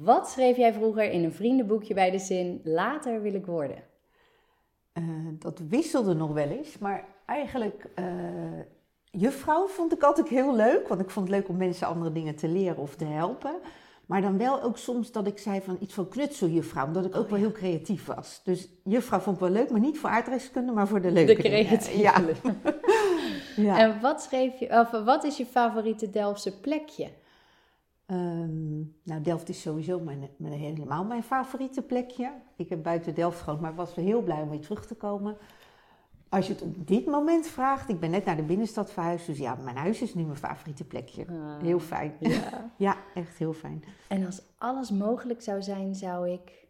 [0.00, 3.82] Wat schreef jij vroeger in een vriendenboekje bij de zin later wil ik worden?
[4.94, 5.04] Uh,
[5.38, 8.04] dat wisselde nog wel eens, maar eigenlijk uh,
[9.10, 12.36] juffrouw vond ik altijd heel leuk, want ik vond het leuk om mensen andere dingen
[12.36, 13.54] te leren of te helpen.
[14.06, 17.24] Maar dan wel ook soms dat ik zei van iets van knutseljuffrouw, omdat ik ook
[17.24, 18.40] oh, wel heel creatief was.
[18.44, 21.38] Dus juffrouw vond ik wel leuk, maar niet voor aardrijkskunde, maar voor de leuke De
[21.38, 21.98] creatieve.
[21.98, 22.22] Ja.
[23.66, 23.78] ja.
[23.78, 27.08] En wat, schreef je, of wat is je favoriete Delftse plekje?
[28.10, 32.32] Um, nou, Delft is sowieso mijn, mijn, helemaal mijn favoriete plekje.
[32.56, 35.36] Ik heb buiten Delft gewoond, maar ik was heel blij om weer terug te komen.
[36.28, 39.38] Als je het op dit moment vraagt, ik ben net naar de binnenstad verhuisd, dus
[39.38, 41.26] ja, mijn huis is nu mijn favoriete plekje.
[41.26, 42.14] Ah, heel fijn.
[42.20, 42.70] Ja.
[42.76, 43.84] ja, echt heel fijn.
[44.08, 46.66] En als alles mogelijk zou zijn, zou ik.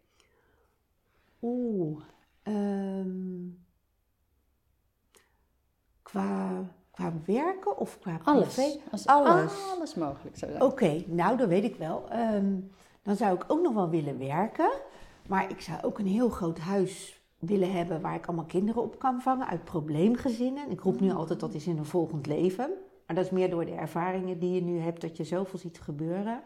[1.41, 2.01] Oeh.
[2.43, 3.65] Um,
[6.01, 6.63] qua,
[6.99, 8.53] qua werken of qua alles.
[8.53, 8.79] privé?
[8.91, 9.53] Als alles.
[9.75, 10.63] alles mogelijk zou zijn.
[10.63, 12.05] Oké, nou, dat weet ik wel.
[12.33, 12.71] Um,
[13.03, 14.71] dan zou ik ook nog wel willen werken.
[15.27, 18.99] Maar ik zou ook een heel groot huis willen hebben waar ik allemaal kinderen op
[18.99, 20.71] kan vangen uit probleemgezinnen.
[20.71, 21.15] Ik roep nu mm.
[21.15, 22.69] altijd dat is in een volgend leven.
[23.07, 25.79] Maar dat is meer door de ervaringen die je nu hebt, dat je zoveel ziet
[25.81, 26.41] gebeuren.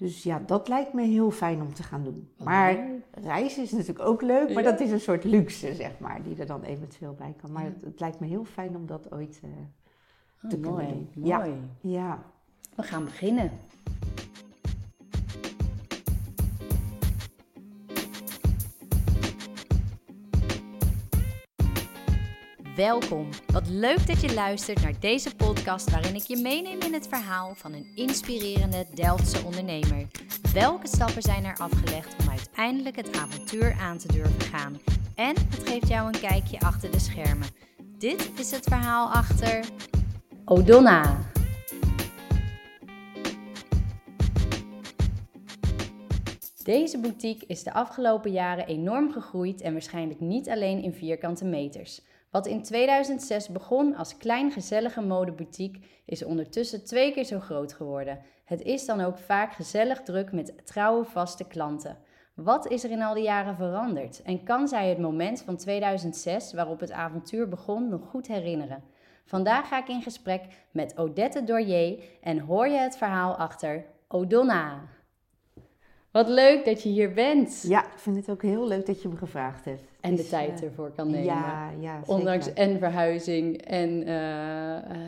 [0.00, 2.30] Dus ja, dat lijkt me heel fijn om te gaan doen.
[2.44, 2.78] Maar
[3.10, 6.46] reizen is natuurlijk ook leuk, maar dat is een soort luxe, zeg maar, die er
[6.46, 7.52] dan eventueel bij kan.
[7.52, 9.50] Maar het, lijkt me heel fijn om dat ooit uh,
[10.48, 11.22] te oh, kunnen doen.
[11.22, 11.28] Mooi.
[11.28, 11.46] Ja.
[11.80, 12.22] ja.
[12.76, 13.50] We gaan beginnen.
[22.76, 23.28] Welkom.
[23.52, 27.54] Wat leuk dat je luistert naar deze podcast waarin ik je meeneem in het verhaal
[27.54, 30.06] van een inspirerende Delftse ondernemer.
[30.52, 34.80] Welke stappen zijn er afgelegd om uiteindelijk het avontuur aan te durven gaan?
[35.14, 37.48] En het geeft jou een kijkje achter de schermen.
[37.98, 39.64] Dit is het verhaal achter
[40.44, 41.18] Odonna.
[46.62, 52.02] Deze boutique is de afgelopen jaren enorm gegroeid en waarschijnlijk niet alleen in vierkante meters.
[52.30, 58.18] Wat in 2006 begon als klein gezellige modeboutique is ondertussen twee keer zo groot geworden.
[58.44, 61.98] Het is dan ook vaak gezellig druk met trouwe vaste klanten.
[62.34, 64.22] Wat is er in al die jaren veranderd?
[64.22, 68.82] En kan zij het moment van 2006 waarop het avontuur begon nog goed herinneren?
[69.24, 74.82] Vandaag ga ik in gesprek met Odette Dorier en hoor je het verhaal achter Odonna.
[76.10, 77.64] Wat leuk dat je hier bent.
[77.66, 79.89] Ja, ik vind het ook heel leuk dat je me gevraagd hebt.
[80.00, 81.24] En de tijd uh, ervoor kan nemen.
[81.24, 82.14] Ja, ja zeker.
[82.14, 84.06] Ondanks en verhuizing en uh,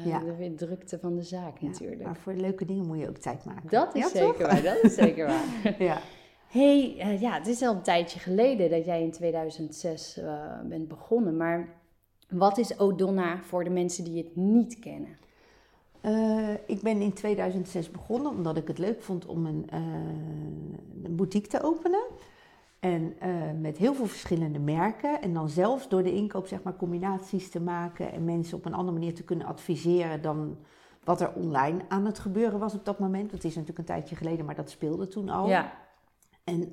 [0.07, 0.23] ja.
[0.39, 2.03] de drukte van de zaak ja, natuurlijk.
[2.03, 3.71] Maar voor leuke dingen moet je ook tijd maken.
[3.71, 5.75] Dat is zeker waar, dat is zeker waar.
[5.79, 5.99] ja.
[6.47, 10.21] hey, uh, ja, het is al een tijdje geleden dat jij in 2006
[10.69, 11.37] bent begonnen.
[11.37, 11.69] Maar
[12.29, 15.21] wat is Odonna voor de mensen die het niet kennen?
[16.03, 21.17] Uh, ik ben in 2006 begonnen omdat ik het leuk vond om een, uh, een
[21.17, 22.03] boutique te openen.
[22.83, 25.23] En uh, met heel veel verschillende merken.
[25.23, 28.13] En dan zelfs door de inkoop zeg maar combinaties te maken.
[28.13, 30.59] En mensen op een andere manier te kunnen adviseren dan
[31.05, 33.31] wat er online aan het gebeuren was op dat moment.
[33.31, 35.49] Dat is natuurlijk een tijdje geleden, maar dat speelde toen al.
[35.49, 35.73] Ja.
[36.45, 36.73] En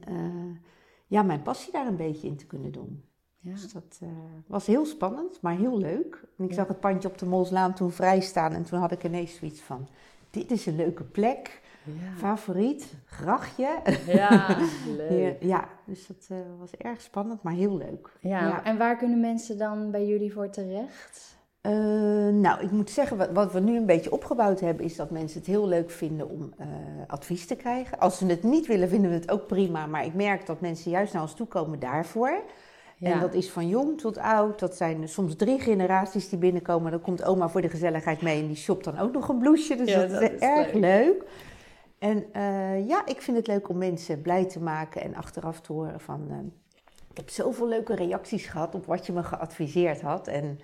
[1.08, 3.04] ja, mijn passie daar een beetje in te kunnen doen.
[3.40, 3.52] Ja.
[3.52, 4.10] Dus dat uh,
[4.48, 6.28] was heel spannend, maar heel leuk.
[6.38, 9.36] En ik zag het pandje op de Molslaan toen vrijstaan en toen had ik ineens
[9.36, 9.88] zoiets van...
[10.30, 11.62] Dit is een leuke plek,
[12.02, 12.18] ja.
[12.18, 13.68] favoriet, grachtje.
[14.06, 14.58] Ja,
[14.98, 15.36] leuk.
[15.40, 18.18] ja, dus dat uh, was erg spannend, maar heel leuk.
[18.20, 21.38] Ja, en waar kunnen mensen dan bij jullie voor terecht?
[21.62, 21.74] Uh,
[22.34, 25.40] nou, ik moet zeggen, wat, wat, we nu een beetje opgebouwd hebben, is dat mensen
[25.40, 26.54] het heel leuk vinden om
[27.08, 28.00] advies te krijgen.
[28.00, 29.86] Als ze het niet willen, vinden we het ook prima.
[29.86, 32.42] Maar ik merk dat mensen juist naar ons toe komen daarvoor.
[33.08, 34.60] En dat is van jong tot oud.
[34.60, 36.92] Dat zijn soms drie generaties die binnenkomen.
[36.92, 39.84] Dan komt oma voor de gezelligheid mee en die shopt dan ook nog een blouseje.
[39.84, 41.24] Dus dat, is, erg leuk.
[42.00, 45.74] En uh, ja, ik vind het leuk om mensen blij te maken en achteraf te
[45.74, 46.28] horen van...
[46.30, 46.38] Uh,
[47.12, 50.28] ik heb zoveel leuke reacties gehad op wat je me geadviseerd had.
[50.28, 50.60] En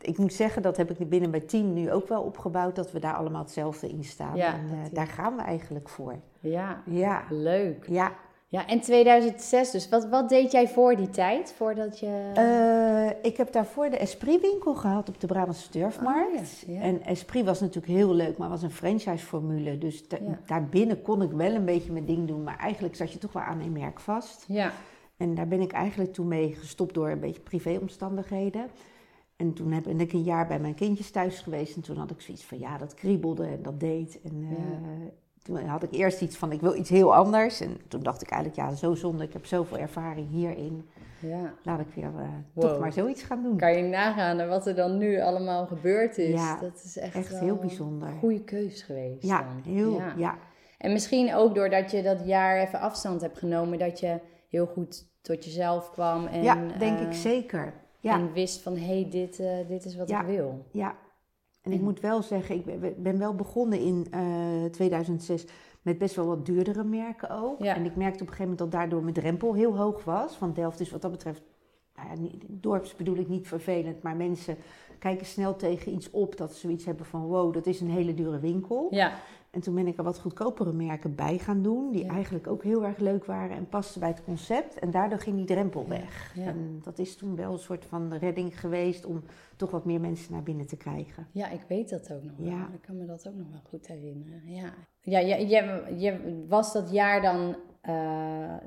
[0.00, 2.98] ik moet zeggen, dat heb ik binnen mijn team nu ook wel opgebouwd, dat we
[2.98, 4.36] daar allemaal hetzelfde in staan.
[4.36, 6.14] Ja, en uh, daar gaan we eigenlijk voor.
[6.40, 7.24] Ja, ja.
[7.28, 7.86] leuk.
[7.88, 8.12] Ja,
[8.48, 9.88] ja, en 2006 dus.
[9.88, 11.52] Wat, wat deed jij voor die tijd?
[11.56, 12.32] Voordat je...
[12.36, 16.64] Uh, ik heb daarvoor de Esprit winkel gehad op de Brabantse Turfmarkt.
[16.66, 19.78] Oh, ja, En Esprit was natuurlijk heel leuk, maar was een franchise-formule.
[19.78, 20.40] Dus ja.
[20.46, 22.42] daarbinnen kon ik wel een beetje mijn ding doen.
[22.42, 24.44] Maar eigenlijk zat je toch wel aan een merk vast.
[24.48, 24.72] Ja.
[25.16, 28.66] En daar ben ik eigenlijk toen mee gestopt door een beetje privéomstandigheden.
[29.36, 31.76] En toen ben ik een jaar bij mijn kindjes thuis geweest.
[31.76, 34.20] En toen had ik zoiets van, ja, dat kriebelde en dat deed.
[34.22, 34.58] En uh,
[35.46, 37.60] toen had ik eerst iets van, ik wil iets heel anders.
[37.60, 40.88] En toen dacht ik eigenlijk, ja, zo zonde, ik heb zoveel ervaring hierin.
[41.20, 41.54] Ja.
[41.62, 43.56] Laat ik weer uh, toch maar zoiets gaan doen.
[43.56, 46.40] Kan je nagaan wat er dan nu allemaal gebeurd is?
[46.40, 48.08] Ja, dat is echt, echt heel bijzonder.
[48.08, 49.22] Een goede keus geweest.
[49.22, 50.38] Ja, heel, ja.
[50.78, 55.08] En misschien ook doordat je dat jaar even afstand hebt genomen, dat je heel goed
[55.20, 56.26] tot jezelf kwam.
[56.26, 57.74] En, ja, denk ik eh, zeker.
[58.00, 60.66] Ja, En wist van, hé, hey, dit, eh, dit is wat ik wil.
[60.72, 60.94] ja.
[61.66, 65.44] En ik En- moet wel zeggen, ik ben- ben wel begonnen in eh, 2006
[65.82, 67.62] met best wel wat duurdere merken ook.
[67.62, 67.74] Ja.
[67.74, 70.38] En ik merkte op een gegeven moment dat daardoor mijn drempel heel hoog was.
[70.38, 71.42] Want Delft is wat dat betreft,
[71.96, 74.56] nou ja, niet, dorps bedoel ik niet vervelend, maar mensen
[74.98, 78.14] kijken snel tegen iets op dat ze zoiets hebben van wow, dat is een hele
[78.14, 78.86] dure winkel.
[78.90, 79.12] Ja,
[79.56, 82.12] En toen ben ik er wat goedkopere merken bij gaan doen, die Ja.
[82.12, 84.78] eigenlijk ook heel erg leuk waren en pasten bij het concept.
[84.78, 86.32] En daardoor ging die drempel weg.
[86.34, 86.46] ja.
[86.46, 89.22] En dat is toen wel een soort van redding geweest om
[89.56, 91.26] toch wat meer mensen naar binnen te krijgen.
[91.32, 92.52] ja, ik weet dat ook nog wel.
[92.72, 94.42] Ik kan me dat ook nog wel goed herinneren.
[94.44, 97.94] Ja, ja je, je, je was dat jaar dan eh,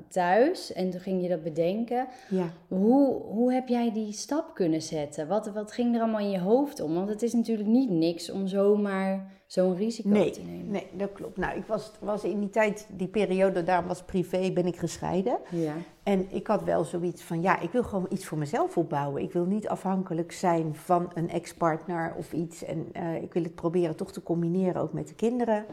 [0.08, 2.06] thuis en toen ging je dat bedenken.
[2.28, 2.46] Ja.
[2.68, 5.28] Hoe, hoe heb jij die stap kunnen zetten?
[5.28, 6.94] Wat, wat ging er allemaal in je hoofd om?
[6.94, 10.70] Want het is natuurlijk niet niks om zomaar zo'n risico Nee, te nemen.
[10.70, 11.36] nee, dat klopt.
[11.36, 15.38] Nou, ik was, was in die tijd, die periode, daar was privé, ben ik gescheiden.
[15.50, 15.72] Ja,
[16.02, 19.22] En ik had wel zoiets van, ja, ik wil gewoon iets voor mezelf opbouwen.
[19.22, 22.64] Ik wil niet afhankelijk zijn van een ex-partner of iets.
[22.64, 25.64] En eh, ik wil het proberen toch te combineren ook met de kinderen.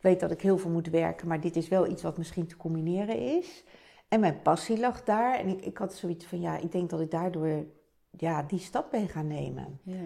[0.00, 2.56] Weet dat ik heel veel moet werken, maar dit is wel iets wat misschien te
[2.56, 3.64] combineren is.
[4.08, 5.38] En mijn passie lag daar.
[5.38, 7.66] En ik, ik had zoiets van, ja, ik denk dat ik daardoor
[8.10, 9.80] ja, die stap ben gaan nemen.
[9.82, 10.02] ja,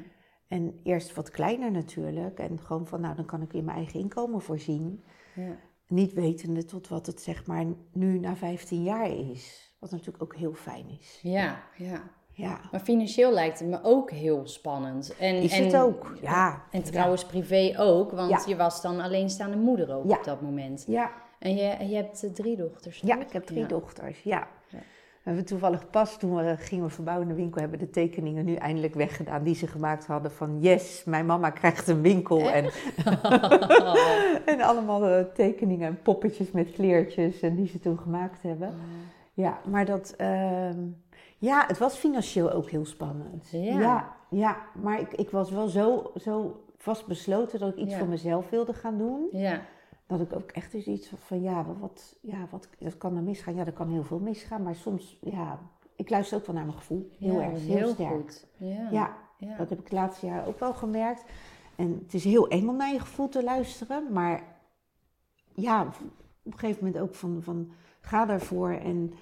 [0.49, 2.38] En eerst wat kleiner natuurlijk.
[2.38, 5.05] En gewoon van, nou, dan kan ik in mijn eigen inkomen voorzien.
[5.35, 5.56] ja.
[5.87, 9.75] Niet wetende tot wat het zeg maar nu na 15 jaar is.
[9.79, 11.19] Wat natuurlijk ook heel fijn is.
[11.23, 12.11] ja, ja.
[12.36, 15.16] Ja, Maar financieel lijkt het me ook heel spannend.
[15.19, 16.16] En, is en, het ook.
[16.20, 16.62] Ja.
[16.70, 18.42] En trouwens privé ook, want Ja.
[18.46, 20.16] je was dan alleenstaande moeder ook Ja.
[20.16, 20.84] op dat moment.
[20.86, 24.22] Ja, En je, je hebt eh, drie dochters, ja ik heb drie dochters.
[24.22, 24.46] Ja.
[24.70, 28.54] We hebben toevallig pas toen we gingen verbouwen in de winkel, hebben de tekeningen nu
[28.54, 32.50] eindelijk weggedaan die ze gemaakt hadden van yes, mijn mama krijgt een winkel.
[32.50, 32.64] En,
[34.54, 38.75] en allemaal eh, tekeningen en poppetjes met kleertjes en die ze toen gemaakt hebben.
[39.32, 40.78] Ja, maar dat, ehm,
[41.44, 43.49] ja, het was financieel ook heel spannend.
[43.50, 43.61] Ja.
[43.81, 47.99] ja, ja, maar ik, ik was wel zo, zo vastbesloten dat ik iets Ja.
[47.99, 49.29] voor mezelf wilde gaan doen.
[49.31, 49.61] Ja,
[50.06, 53.55] Dat ik ook echt dus iets van, ja, wat, ja, wat dat kan er misgaan?
[53.55, 55.58] Ja, er kan heel veel misgaan, maar soms, ja,
[55.96, 57.11] ik luister ook wel naar mijn gevoel.
[57.19, 58.11] Heel erg, heel, sterk.
[58.12, 58.46] goed.
[58.56, 58.88] Ja.
[58.91, 59.56] Ja, ja.
[59.56, 61.25] dat heb ik het laatste jaar ook wel gemerkt.
[61.76, 64.43] En het is heel eng om naar je gevoel te luisteren, maar
[65.55, 67.70] ja, op een gegeven moment ook van, van
[68.00, 69.12] ga daarvoor en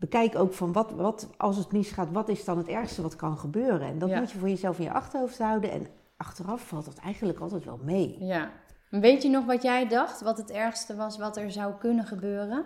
[0.00, 3.38] bekijk ook van wat, wat, als het misgaat, wat is dan het ergste wat kan
[3.38, 3.80] gebeuren?
[3.88, 4.18] En dat Ja.
[4.18, 5.86] moet je voor jezelf in je achterhoofd houden en
[6.16, 8.16] achteraf valt dat eigenlijk altijd wel mee.
[8.18, 8.50] Ja.
[8.90, 12.64] Weet je nog wat jij dacht, wat het ergste was wat er zou kunnen gebeuren?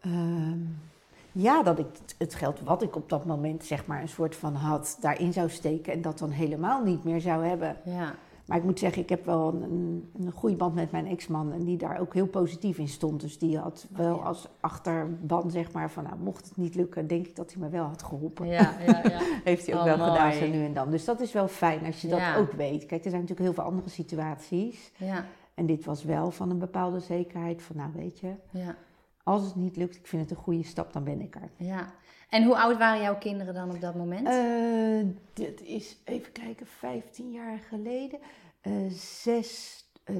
[0.00, 0.58] Ehm,
[1.32, 4.36] ja, dat ik het- het geld wat ik op dat moment zeg maar een soort
[4.36, 7.76] van had, daarin zou steken en dat dan helemaal niet meer zou hebben.
[7.84, 8.14] Ja,
[8.52, 11.64] Maar ik moet zeggen, ik heb wel een, een goede band met mijn ex-man en
[11.64, 13.20] die daar ook heel positief in stond.
[13.20, 14.22] Dus die had wel ja.
[14.22, 17.68] als achterban zeg maar van, nou, mocht het niet lukken, denk ik dat hij me
[17.68, 18.46] wel had geholpen.
[18.46, 19.00] ja, ja.
[19.02, 19.18] ja.
[19.44, 20.90] Heeft hij ook Oh, wel gedaan zo nu en dan.
[20.90, 22.36] Dus dat is wel fijn als je dat Ja.
[22.36, 22.86] ook weet.
[22.86, 24.92] Kijk, er zijn natuurlijk heel veel andere situaties.
[24.96, 28.74] ja, En dit was wel van een bepaalde zekerheid van, nou weet je, ja,
[29.22, 31.50] als het niet lukt, ik vind het een goede stap, dan ben ik er.
[31.66, 31.92] ja.
[32.32, 34.28] En hoe oud waren jouw kinderen dan op dat moment?
[34.28, 38.18] Eh, dit is, even kijken, 15 jaar geleden.
[38.60, 40.16] Eh, zes, eh,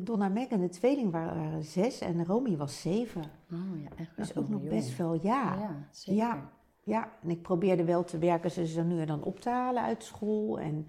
[0.00, 3.22] Donna en Meg en de tweeling waren, waren zes en Romy was zeven.
[3.52, 5.54] oh ja, echt Dus ook nog best wel, ja.
[5.54, 6.22] Ja, zeker.
[6.22, 6.50] Ja.
[6.82, 9.82] Ja, en ik probeerde wel te werken ze zo nu en dan op te halen
[9.82, 10.60] uit school.
[10.60, 10.88] En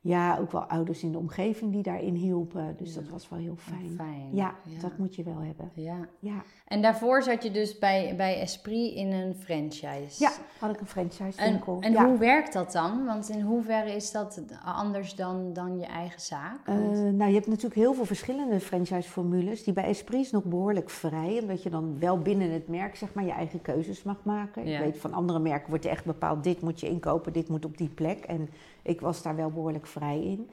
[0.00, 2.74] ja, ook wel ouders in de omgeving die daarin hielpen.
[2.78, 3.90] Dus dat was wel heel fijn.
[3.96, 4.28] Fijn.
[4.32, 4.80] Ja, ja.
[4.80, 5.70] dat moet je wel hebben.
[5.74, 5.96] Ja.
[6.18, 10.22] Ja, En daarvoor zat je dus bij, bij Esprit in een franchise.
[10.24, 11.78] ja had ik een franchise En, winkel.
[11.80, 12.06] en ja.
[12.06, 13.04] hoe werkt dat dan?
[13.04, 16.66] Want in hoeverre is dat anders dan, dan je eigen zaak?
[16.66, 19.64] Eh, Want- nou, je hebt natuurlijk heel veel verschillende franchise-formules.
[19.64, 21.38] Die bij Esprit is nog behoorlijk vrij.
[21.42, 24.66] Omdat je dan wel binnen het merk zeg maar, je eigen keuzes mag maken.
[24.66, 26.44] Ik weet van andere merken wordt er echt bepaald...
[26.44, 28.24] dit moet je inkopen, dit moet op die plek.
[28.24, 28.48] En
[28.88, 30.50] ik was daar wel behoorlijk vrij in.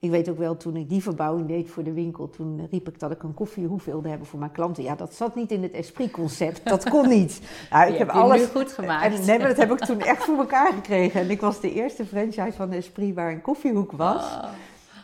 [0.00, 2.30] Ik weet ook wel, toen ik die verbouwing deed voor de winkel...
[2.30, 4.82] toen riep ik dat ik een koffiehoef wilde hebben voor mijn klanten.
[4.82, 6.68] Ja, dat zat niet in het Esprit-concept.
[6.68, 7.40] Dat kon niet.
[7.70, 9.14] Nou, ik Die heb heb je alles nu goed gemaakt.
[9.14, 11.20] En, nee, maar dat heb ik toen echt voor elkaar gekregen.
[11.20, 14.22] En ik was de eerste franchise van Esprit waar een koffiehoek was.
[14.22, 14.44] Oh,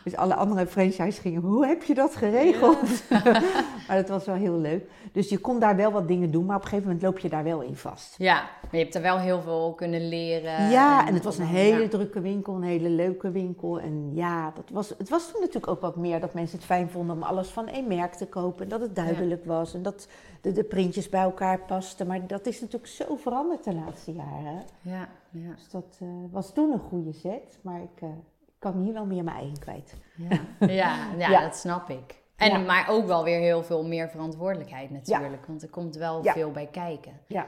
[0.05, 3.03] Dus alle andere franchise gingen, hoe heb je dat geregeld?
[3.87, 4.89] maar dat was wel heel leuk.
[5.11, 7.29] Dus je kon daar wel wat dingen doen, maar op een gegeven moment loop je
[7.29, 8.15] daar wel in vast.
[8.17, 10.69] ja, maar je hebt er wel heel veel kunnen leren.
[10.69, 11.51] ja, en het was een ja.
[11.51, 13.79] hele drukke winkel, een hele leuke winkel.
[13.79, 16.89] En ja, dat was, het was toen natuurlijk ook wat meer dat mensen het fijn
[16.89, 18.63] vonden om alles van één merk te kopen.
[18.63, 20.07] En dat het duidelijk was en dat
[20.41, 22.07] de, de printjes bij elkaar pasten.
[22.07, 24.63] Maar dat is natuurlijk zo veranderd de laatste jaren.
[24.81, 28.01] Ja, ja, Dus dat eh, was toen een goede zet, maar ik...
[28.01, 28.34] eh, ik
[28.71, 29.93] kan hier wel meer mijn eigen kwijt.
[30.15, 30.39] ja.
[30.73, 31.41] ja, ja, Ja.
[31.41, 32.23] dat snap ik.
[32.35, 32.57] En, Ja.
[32.57, 35.45] Maar ook wel weer heel veel meer verantwoordelijkheid natuurlijk.
[35.45, 36.33] Want er komt wel Ja.
[36.33, 37.11] veel bij kijken.
[37.27, 37.47] Ja.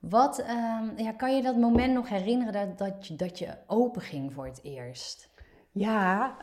[0.00, 4.02] Wat, ehm, ja, kan je dat moment nog herinneren dat, dat, je, dat je open
[4.02, 5.30] ging voor het eerst?
[5.72, 6.36] Ja,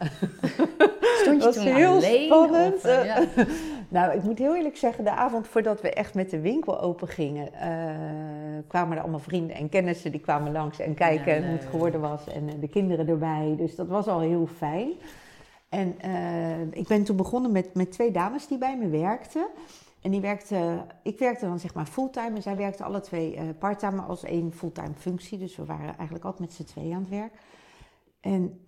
[1.22, 2.26] Stond je was toen heel alleen?
[2.26, 2.76] spannend.
[2.76, 3.24] Of, eh, ja.
[3.88, 7.08] nou, ik moet heel eerlijk zeggen, de avond voordat we echt met de winkel open
[7.08, 11.58] gingen, eh, kwamen er allemaal vrienden en kennissen die kwamen langs en kijken Ja, hoe
[11.58, 13.54] het geworden was en eh, de kinderen erbij.
[13.58, 14.92] Dus dat was al heel fijn.
[15.70, 19.48] En eh, ik ben toen begonnen met, met twee dames die bij me werkten.
[20.02, 24.02] En die werkte, ik werkte dan zeg maar fulltime en zij werkten alle twee parttime
[24.02, 25.38] als één fulltime functie.
[25.38, 27.34] Dus we waren eigenlijk altijd met z'n tweeën aan het werk.
[28.20, 28.62] En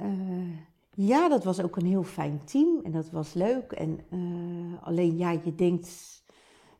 [1.00, 3.72] ja, dat was ook een heel fijn team en dat was leuk.
[3.72, 5.89] En eh, alleen ja, je denkt,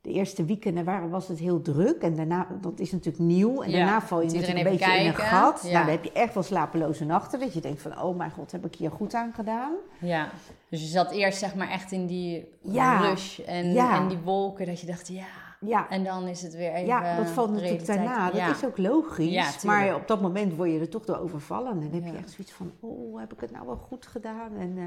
[0.02, 2.02] de eerste weekenden waren, was het heel druk.
[2.02, 3.62] En daarna, dat is natuurlijk nieuw.
[3.62, 5.62] En Ja, daarna val je natuurlijk een beetje in een gat.
[5.64, 5.72] Ja.
[5.72, 7.40] Nou, dan heb je echt wel slapeloze nachten.
[7.40, 9.74] Dat je denkt van, oh mijn god, heb ik hier goed aan gedaan?
[10.00, 10.30] ja.
[10.70, 13.00] Dus je zat eerst zeg maar echt in die Ja.
[13.00, 14.66] rush en, en die wolken.
[14.66, 15.26] Dat je dacht, ja.
[15.60, 18.26] Ja, En dan is het weer even ja dat valt natuurlijk daarna.
[18.26, 18.50] Dat Ja.
[18.52, 19.32] is ook logisch.
[19.32, 21.72] Ja, maar op dat moment word je er toch door overvallen.
[21.72, 24.56] En dan heb je echt zoiets van, oh, heb ik het nou wel goed gedaan?
[24.58, 24.84] En, eh,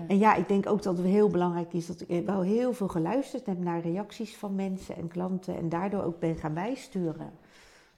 [0.00, 0.06] Ja.
[0.08, 2.88] en ja, ik denk ook dat het heel belangrijk is dat ik wel heel veel
[2.88, 5.56] geluisterd heb naar reacties van mensen en klanten.
[5.56, 7.30] En daardoor ook ben gaan bijsturen.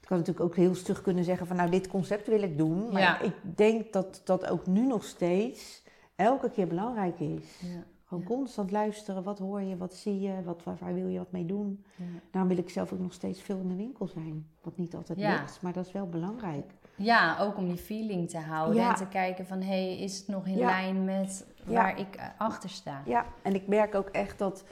[0.01, 2.91] Ik kan natuurlijk ook heel stug kunnen zeggen van, nou, dit concept wil ik doen.
[2.91, 5.83] Maar ik denk dat dat ook nu nog steeds
[6.15, 7.59] elke keer belangrijk is.
[7.59, 7.83] Ja.
[8.11, 9.23] Gewoon constant luisteren.
[9.23, 11.83] Wat hoor je, wat zie je, wat, waar, waar wil je wat mee doen?
[11.95, 12.03] Ja.
[12.31, 14.47] Daarom wil ik zelf ook nog steeds veel in de winkel zijn.
[14.61, 15.29] Wat niet altijd Ja.
[15.39, 16.71] lukt, maar dat is wel belangrijk.
[16.95, 18.89] Ja, ook om die feeling te houden Ja.
[18.89, 22.25] en te kijken van, hé, hey, is het nog in lijn met waar ik eh,
[22.37, 23.01] achter sta?
[23.05, 24.63] Ja, en ik merk ook echt dat.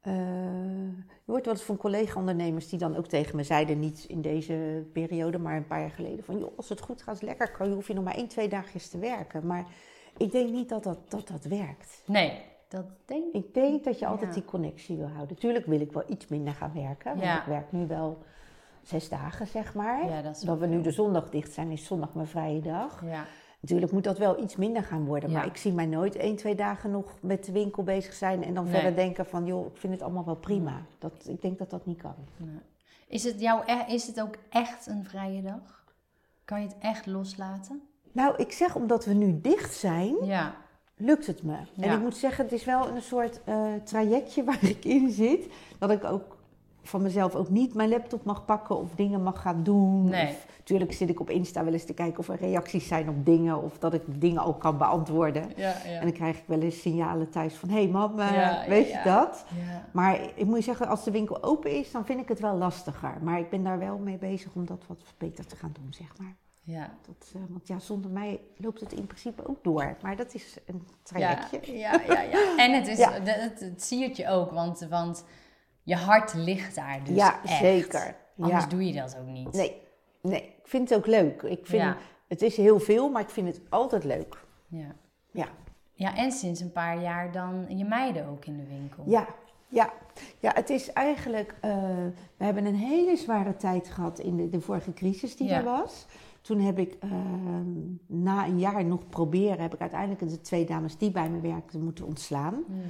[0.00, 0.14] eh,
[1.24, 4.86] je hoort wel eens van collega-ondernemers die dan ook tegen me zeiden, niet in deze
[4.92, 7.86] periode, maar een paar jaar geleden, van joh, als het goed gaat, is lekker, hoef
[7.88, 9.46] je nog maar één, twee dagjes te werken.
[9.46, 9.66] Maar
[10.16, 12.02] ik denk niet dat dat, dat, dat werkt.
[12.06, 13.44] Nee, dat denk ik.
[13.44, 14.40] Ik denk dat je altijd Ja.
[14.40, 15.36] die connectie wil houden.
[15.36, 17.38] Tuurlijk wil ik wel iets minder gaan werken, want Ja.
[17.40, 18.18] ik werk nu wel
[18.82, 20.08] zes dagen, zeg maar.
[20.08, 23.02] Ja, dat we nu de zondag dicht zijn, is zondag mijn vrije dag.
[23.04, 23.24] Ja.
[23.60, 25.32] Natuurlijk moet dat wel iets minder gaan worden.
[25.32, 28.44] Maar ik zie mij nooit één, twee dagen nog met de winkel bezig zijn.
[28.44, 28.72] En dan Nee.
[28.72, 30.82] verder denken van, joh, ik vind het allemaal wel prima.
[30.98, 32.14] Dat, ik denk dat dat niet kan.
[32.36, 32.58] Nee.
[33.08, 35.84] Is het, jou, e- is het ook echt een vrije dag?
[36.44, 37.82] Kan je het echt loslaten?
[38.12, 40.54] Nou, ik zeg omdat we nu dicht zijn, Ja.
[40.98, 41.52] Lukt het me.
[41.54, 41.94] En Ja.
[41.94, 45.46] ik moet zeggen, het is wel een soort eh, trajectje waar ik in zit.
[45.78, 46.36] Dat ik ook
[46.82, 50.04] van mezelf ook niet mijn laptop mag pakken of dingen mag gaan doen.
[50.08, 50.28] Nee.
[50.28, 53.24] Of, tuurlijk zit ik op Insta wel eens te kijken of er reacties zijn op
[53.26, 53.62] dingen.
[53.62, 55.42] Of dat ik dingen ook kan beantwoorden.
[55.56, 58.40] Ja, En dan krijg ik wel eens signalen thuis van, hé hey mam, eh, Ja,
[58.62, 58.98] ja, weet ja.
[58.98, 59.44] je dat?
[59.66, 59.84] ja.
[59.92, 62.56] Maar ik moet je zeggen, als de winkel open is, dan vind ik het wel
[62.56, 63.14] lastiger.
[63.22, 66.12] Maar ik ben daar wel mee bezig om dat wat beter te gaan doen, zeg
[66.18, 66.36] maar.
[66.68, 66.94] Ja.
[67.06, 69.96] Dat, eh, want ja, zonder mij loopt het in principe ook door.
[70.02, 71.76] Maar dat is een trajectje.
[71.78, 72.56] ja, ja, ja.
[72.64, 73.12] En het, is, Ja.
[73.12, 75.24] het, het siert je ook, want, want
[75.82, 77.58] je hart ligt daar dus Ja, echt.
[77.58, 78.16] zeker.
[78.38, 79.52] Anders doe je dat ook niet.
[79.52, 79.80] Nee,
[80.22, 81.42] nee, ik vind het ook leuk.
[81.42, 81.94] Ik vind.
[82.28, 84.44] Het is heel veel, maar ik vind het altijd leuk.
[84.66, 84.94] Ja.
[85.32, 85.48] Ja,
[85.92, 89.04] ja, en sinds een paar jaar dan je meiden ook in de winkel.
[89.06, 89.26] ja,
[89.68, 89.92] ja.
[90.38, 91.54] ja het is eigenlijk...
[91.60, 91.70] eh,
[92.36, 95.56] we hebben een hele zware tijd gehad in de, de vorige crisis die Ja.
[95.56, 96.06] er was.
[96.48, 97.10] Toen heb ik eh,
[98.06, 99.60] na een jaar nog proberen...
[99.60, 102.64] heb ik uiteindelijk de twee dames die bij me werkten moeten ontslaan.
[102.66, 102.82] Hmm.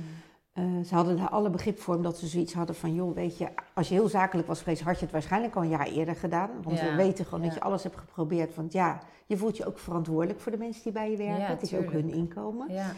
[0.52, 2.94] Eh, ze hadden daar alle begrip voor, omdat ze zoiets hadden van...
[2.94, 4.82] joh, weet je, als je heel zakelijk was geweest...
[4.82, 6.50] had je het waarschijnlijk al een jaar eerder gedaan.
[6.62, 8.54] Want Ja, we weten gewoon dat je alles hebt geprobeerd.
[8.54, 11.40] Want ja, je voelt je ook verantwoordelijk voor de mensen die bij je werken.
[11.40, 12.72] Ja, het is ook hun inkomen.
[12.72, 12.92] Ja.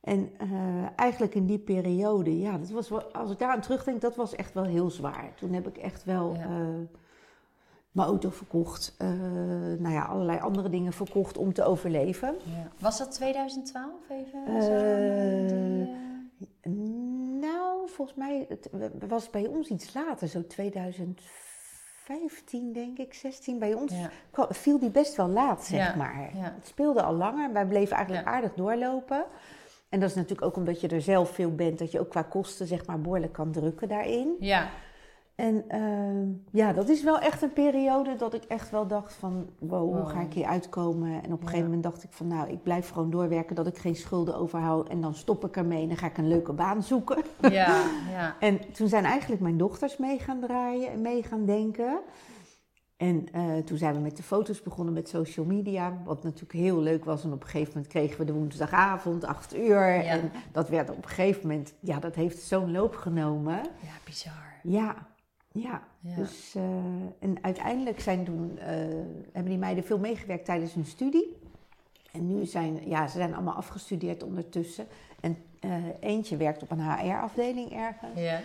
[0.00, 0.48] En eh,
[0.96, 4.00] eigenlijk in die periode, ja, dat was wel, als ik daaraan terugdenk...
[4.00, 5.32] dat was echt wel heel zwaar.
[5.36, 6.34] Toen heb ik echt wel...
[6.34, 6.48] Ja.
[7.90, 9.08] Mijn auto verkocht, eh,
[9.78, 12.34] nou ja, allerlei andere dingen verkocht om te overleven.
[12.44, 12.68] Ja.
[12.78, 14.46] Was dat 2012 even?
[14.46, 14.56] Eh,
[16.38, 16.72] die, eh,
[17.40, 18.70] Nou, volgens mij het
[19.08, 23.92] was bij ons iets later, zo 2015 denk ik, 16 bij ons.
[23.92, 24.10] ja.
[24.48, 26.30] Viel die best wel laat, zeg Ja, maar.
[26.32, 29.24] Het speelde al langer, wij bleven eigenlijk aardig doorlopen.
[29.88, 32.22] En dat is natuurlijk ook omdat je er zelf veel bent, dat je ook qua
[32.22, 34.36] kosten zeg maar behoorlijk kan drukken daarin.
[34.40, 34.68] ja.
[35.40, 39.46] En ehm, ja, dat is wel echt een periode dat ik echt wel dacht van,
[39.58, 41.10] wow, hoe ga ik hier uitkomen?
[41.10, 41.44] En op een Ja.
[41.44, 44.88] gegeven moment dacht ik van, nou, ik blijf gewoon doorwerken, dat ik geen schulden overhoud.
[44.88, 47.24] En dan stop ik ermee en dan ga ik een leuke baan zoeken.
[47.50, 48.36] ja, ja.
[48.40, 52.00] En toen zijn eigenlijk mijn dochters mee gaan draaien en mee gaan denken.
[52.96, 56.80] En eh, toen zijn we met de foto's begonnen met social media, wat natuurlijk heel
[56.80, 57.24] leuk was.
[57.24, 59.88] En op een gegeven moment kregen we de woensdagavond, 8 uur.
[59.94, 60.02] Ja.
[60.02, 63.54] En dat werd op een gegeven moment, ja, dat heeft zo'n loop genomen.
[63.80, 64.32] Ja, bizar.
[64.62, 64.94] Ja,
[65.52, 65.82] ja.
[66.00, 66.14] Ja.
[66.14, 66.62] Dus, eh,
[67.18, 68.66] en uiteindelijk zijn toen, eh,
[69.32, 71.36] hebben die meiden veel meegewerkt tijdens hun studie.
[72.12, 74.86] En nu zijn, ja, ze zijn allemaal afgestudeerd ondertussen.
[75.20, 78.20] En eh, eentje werkt op een HR-afdeling ergens.
[78.20, 78.40] Ja.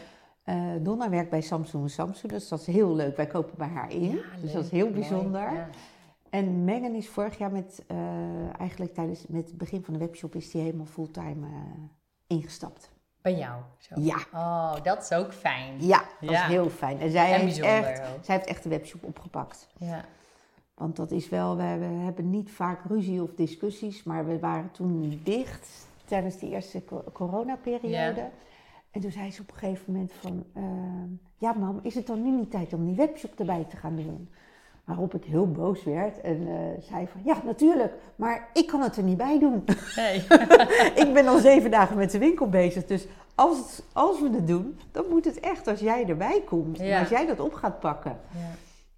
[0.81, 3.15] Donna werkt bij Samsung Samsung, dus dat is heel leuk.
[3.15, 5.53] Wij kopen bij haar in, Ja, dus dat is heel bijzonder.
[5.53, 5.69] ja.
[6.29, 7.83] En Megan is vorig jaar met,
[8.57, 11.47] eigenlijk tijdens met het begin van de webshop, is die helemaal fulltime
[12.27, 12.91] ingestapt.
[13.25, 13.61] Bij jou.
[13.77, 13.95] Zo.
[13.97, 14.17] Ja.
[14.33, 15.85] Oh, dat is ook fijn.
[15.85, 16.41] Ja, dat Ja.
[16.43, 16.99] is heel fijn.
[16.99, 18.23] En zij, En heeft bijzonder echt, ook.
[18.23, 19.67] zij heeft echt de webshop opgepakt.
[19.77, 20.05] Ja.
[20.73, 21.63] Want dat is wel, we,
[22.03, 27.03] hebben niet vaak ruzie of discussies, maar we waren toen dicht tijdens die eerste co-
[27.13, 27.89] coronaperiode.
[28.21, 28.29] Ja.
[28.91, 30.63] En toen zei ze op een gegeven moment van, eh,
[31.37, 34.29] ja mam, is het dan nu niet tijd om die webshop erbij te gaan doen?
[34.85, 38.97] Waarop ik heel boos werd en eh, zei van, ja natuurlijk, maar ik kan het
[38.97, 39.63] er niet bij doen.
[39.95, 40.15] Nee.
[41.05, 44.79] ik ben al zeven dagen met de winkel bezig, dus als, als we het doen,
[44.91, 46.79] dan moet het echt als jij erbij komt.
[46.79, 48.17] En als jij dat op gaat pakken.
[48.31, 48.39] ja.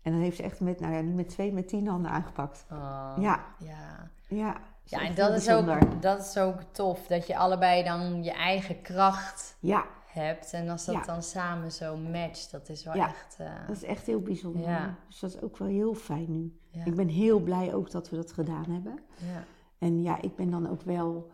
[0.02, 2.66] En dan heeft ze echt met, nou ja, niet met twee, met tien handen aangepakt.
[2.72, 3.40] Oh, Ja.
[3.58, 4.10] ja.
[4.28, 7.08] Ja, Ja, en dat is, ook, dat is ook tof.
[7.08, 9.86] Dat je allebei dan je eigen kracht Ja,
[10.18, 10.54] hebt.
[10.54, 11.02] En als dat Ja.
[11.04, 13.08] dan samen zo matcht, dat is wel Ja.
[13.08, 13.36] echt...
[13.40, 14.62] eh, dat is echt heel bijzonder.
[14.62, 14.96] Ja.
[15.08, 16.54] Dus dat is ook wel heel fijn nu.
[16.86, 19.00] Ik ben heel blij ook dat we dat gedaan hebben.
[19.16, 19.44] ja.
[19.80, 21.30] En ja, ik ben dan ook wel...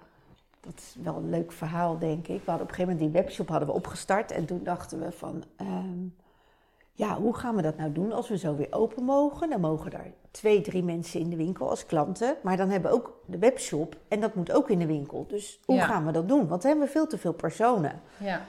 [0.59, 2.43] Dat is wel een leuk verhaal, denk ik.
[2.43, 4.31] We hadden op een gegeven moment die webshop hadden we opgestart.
[4.31, 5.43] En toen dachten we van...
[5.55, 5.99] ehm,
[6.91, 9.49] ja, hoe gaan we dat nou doen als we zo weer open mogen?
[9.49, 12.35] Dan mogen er twee, drie mensen in de winkel als klanten.
[12.43, 13.97] Maar dan hebben we ook de webshop.
[14.07, 15.25] En dat moet ook in de winkel.
[15.27, 15.85] Dus hoe Ja.
[15.85, 16.47] gaan we dat doen?
[16.47, 18.01] Want dan hebben we veel te veel personen.
[18.17, 18.41] ja.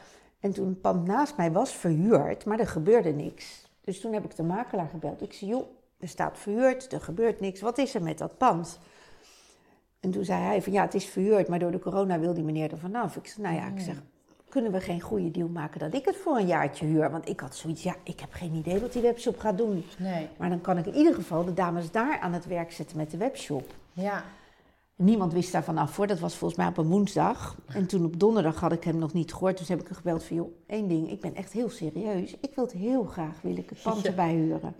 [0.45, 3.67] En toen het pand naast mij was verhuurd, maar er gebeurde niks.
[3.81, 5.23] Dus toen heb ik de makelaar gebeld.
[5.23, 5.67] Ik zei, joh,
[5.99, 7.61] er staat verhuurd, er gebeurt niks.
[7.61, 8.79] Wat is er met dat pand?
[10.01, 12.45] En toen zei hij van, ja, het is verhuurd, maar door de corona wil die
[12.45, 13.17] meneer er vanaf.
[13.17, 14.03] Ik zei, nou ja, ik zeg,
[14.49, 17.11] kunnen we geen goede deal maken dat ik het voor een jaartje huur?
[17.11, 19.85] Want ik had zoiets, ja, ik heb geen idee wat die webshop gaat doen.
[19.99, 20.29] Nee.
[20.37, 23.11] Maar dan kan ik in ieder geval de dames daar aan het werk zetten met
[23.11, 23.75] de webshop.
[23.93, 24.25] Ja.
[24.97, 26.07] Niemand wist daarvan af voor.
[26.07, 27.57] Dat was volgens mij op een woensdag.
[27.67, 29.59] En toen op donderdag had ik hem nog niet gehoord.
[29.59, 31.11] Dus heb ik hem gebeld van, joh, één ding.
[31.11, 32.37] Ik ben echt heel serieus.
[32.41, 34.75] Ik wil het heel graag, wil ik het pand erbij huren.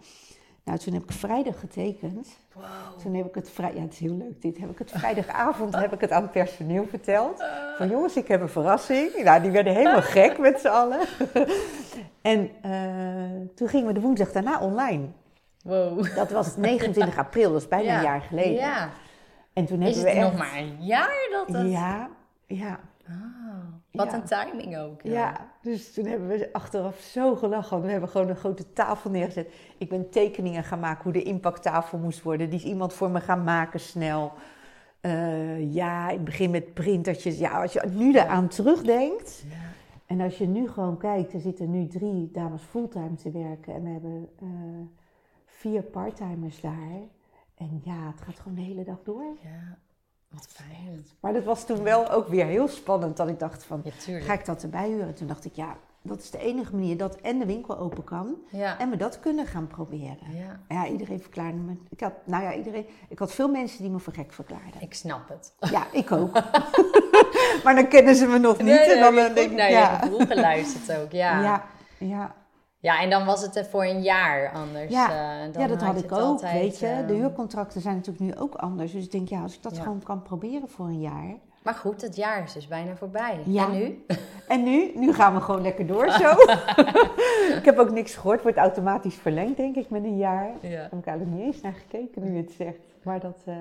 [0.65, 2.29] Nou, toen heb ik vrijdag getekend.
[2.53, 2.65] Wow.
[3.03, 4.59] Toen heb ik het vrij, ja, het is heel leuk dit.
[4.59, 7.45] Heb ik het vrijdagavond heb ik het aan het personeel verteld.
[7.79, 9.23] Van jongens, ik heb een verrassing.
[9.25, 11.01] Nou, die werden helemaal gek met z'n allen.
[12.23, 15.07] en eh, toen gingen we de woensdag daarna online.
[15.63, 16.15] Wow.
[16.17, 17.97] Dat was 29 april, dat is bijna Ja.
[17.97, 18.53] een jaar geleden.
[18.53, 18.91] Ja.
[19.55, 20.53] En toen Is hebben het we nog echt...
[20.53, 21.71] maar een jaar dat het...
[21.71, 22.11] Ja,
[22.47, 22.81] ja.
[23.09, 23.15] Ah,
[23.93, 24.15] wat Ja.
[24.15, 25.03] een timing ook.
[25.03, 27.71] Ja, dus toen hebben we achteraf zo gelachen.
[27.71, 29.53] want We hebben gewoon een grote tafel neergezet.
[29.79, 32.51] Ik ben tekeningen gaan maken hoe de impacttafel moest worden.
[32.51, 34.33] Die is iemand voor me gaan maken snel.
[35.01, 37.39] Eh, ja, ik begin met printertjes.
[37.39, 39.45] Ja, als je nu daaraan terugdenkt.
[39.49, 39.55] Ja.
[40.07, 43.75] En als je nu gewoon kijkt, er zitten nu drie dames fulltime te werken.
[43.75, 44.49] En we hebben eh,
[45.47, 47.01] vier parttimers daar.
[47.55, 49.37] En ja, het gaat gewoon de hele dag door.
[49.43, 49.79] Ja,
[50.29, 51.07] wat fijn.
[51.21, 53.17] Maar dat was toen wel ook weer heel spannend.
[53.17, 54.21] Dat ik dacht van, Ja.
[54.21, 55.15] Ga ik dat erbij huren?
[55.15, 58.37] Toen dacht ik, ja, dat is de enige manier dat en de winkel open kan.
[58.51, 58.79] Ja.
[58.79, 60.19] En we dat kunnen gaan proberen.
[60.33, 61.77] ja, Ja, iedereen verklaarde me.
[61.89, 62.87] Ik had, nou ja, iedereen.
[63.09, 64.81] Ik had veel mensen die me voor gek verklaarden.
[64.81, 65.55] ik snap het.
[65.71, 66.33] Ja, ik ook.
[67.65, 68.67] maar dan kennen ze me nog niet.
[68.67, 69.99] Nee, en dan, je eh, denk ik, naar je ja.
[69.99, 71.41] gevoel geluisterd ook, ja.
[71.43, 71.65] ja.
[71.99, 72.35] Ja,
[72.85, 74.93] Ja, en dan was het er voor een jaar anders.
[74.93, 75.09] Ja.
[75.45, 76.87] eh, dan ja, dat had ik ook, altijd, weet je.
[76.87, 78.93] eh, De huurcontracten zijn natuurlijk nu ook anders.
[78.93, 79.83] Dus ik denk, ja, als ik dat Ja.
[79.83, 81.35] gewoon kan proberen voor een jaar.
[81.63, 83.41] Maar goed, het jaar is dus bijna voorbij.
[83.45, 83.65] Ja.
[83.67, 84.05] En nu?
[84.49, 84.93] En nu?
[84.95, 86.31] Nu gaan we gewoon lekker door zo.
[87.59, 88.43] ik heb ook niks gehoord.
[88.43, 90.47] Wordt automatisch verlengd, denk ik, met een jaar.
[90.61, 90.71] Ja.
[90.71, 92.81] Daar heb ik eigenlijk niet eens naar gekeken nu je het zegt.
[93.03, 93.57] Maar dat, eh,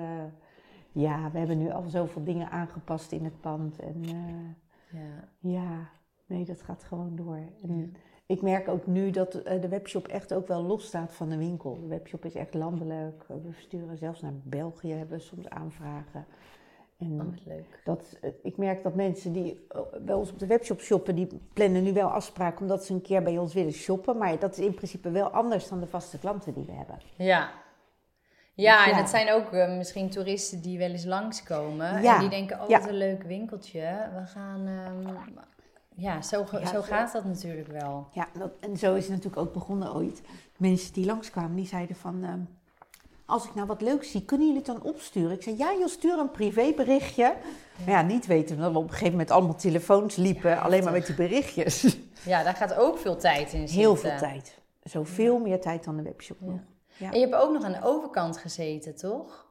[0.92, 3.78] ja, we hebben nu al zoveel dingen aangepast in het pand.
[3.80, 5.00] En Ja.
[5.40, 5.88] ja,
[6.26, 7.38] nee, dat gaat gewoon door.
[7.62, 7.94] En
[8.26, 11.36] ik merk ook nu dat eh, de webshop echt ook wel los staat van de
[11.36, 11.80] winkel.
[11.80, 13.24] De webshop is echt landelijk.
[13.26, 16.26] We sturen zelfs naar België, hebben we soms aanvragen.
[16.98, 17.80] En Oh, wat leuk.
[17.84, 21.28] dat, eh, ik merk dat mensen die eh, bij ons op de webshop shoppen, die
[21.52, 24.18] plannen nu wel afspraken omdat ze een keer bij ons willen shoppen.
[24.18, 26.98] Maar dat is in principe wel anders dan de vaste klanten die we hebben.
[27.16, 27.50] Ja.
[28.56, 32.02] Ja, Dus en het zijn ook misschien toeristen die wel eens langskomen.
[32.02, 32.14] Ja.
[32.14, 32.78] En die denken, oh, Ja.
[32.80, 34.08] wat een leuk winkeltje.
[34.14, 34.66] We gaan...
[34.66, 35.14] ehm,
[35.94, 38.06] ja, zo, Ja, zo gaat dat natuurlijk wel.
[38.12, 40.20] Ja, dat, en zo is het natuurlijk ook begonnen ooit.
[40.56, 42.22] Mensen die langskwamen, die zeiden van...
[42.24, 42.40] ehm,
[43.26, 45.30] als ik nou wat leuks zie, kunnen jullie het dan opsturen?
[45.30, 47.34] Ik zei, ja joh, stuur een privéberichtje.
[47.84, 50.50] Maar ja, niet weten dat we op een gegeven moment allemaal telefoons liepen.
[50.50, 51.82] Ja, alleen maar met die berichtjes.
[52.24, 53.76] Ja, daar gaat ook veel tijd in zitten.
[53.76, 54.58] Heel veel tijd.
[54.82, 56.46] Zoveel meer tijd dan de webshop Ja.
[56.46, 56.58] nog.
[56.96, 57.10] Ja.
[57.12, 59.43] En je hebt ook nog aan de overkant gezeten, toch?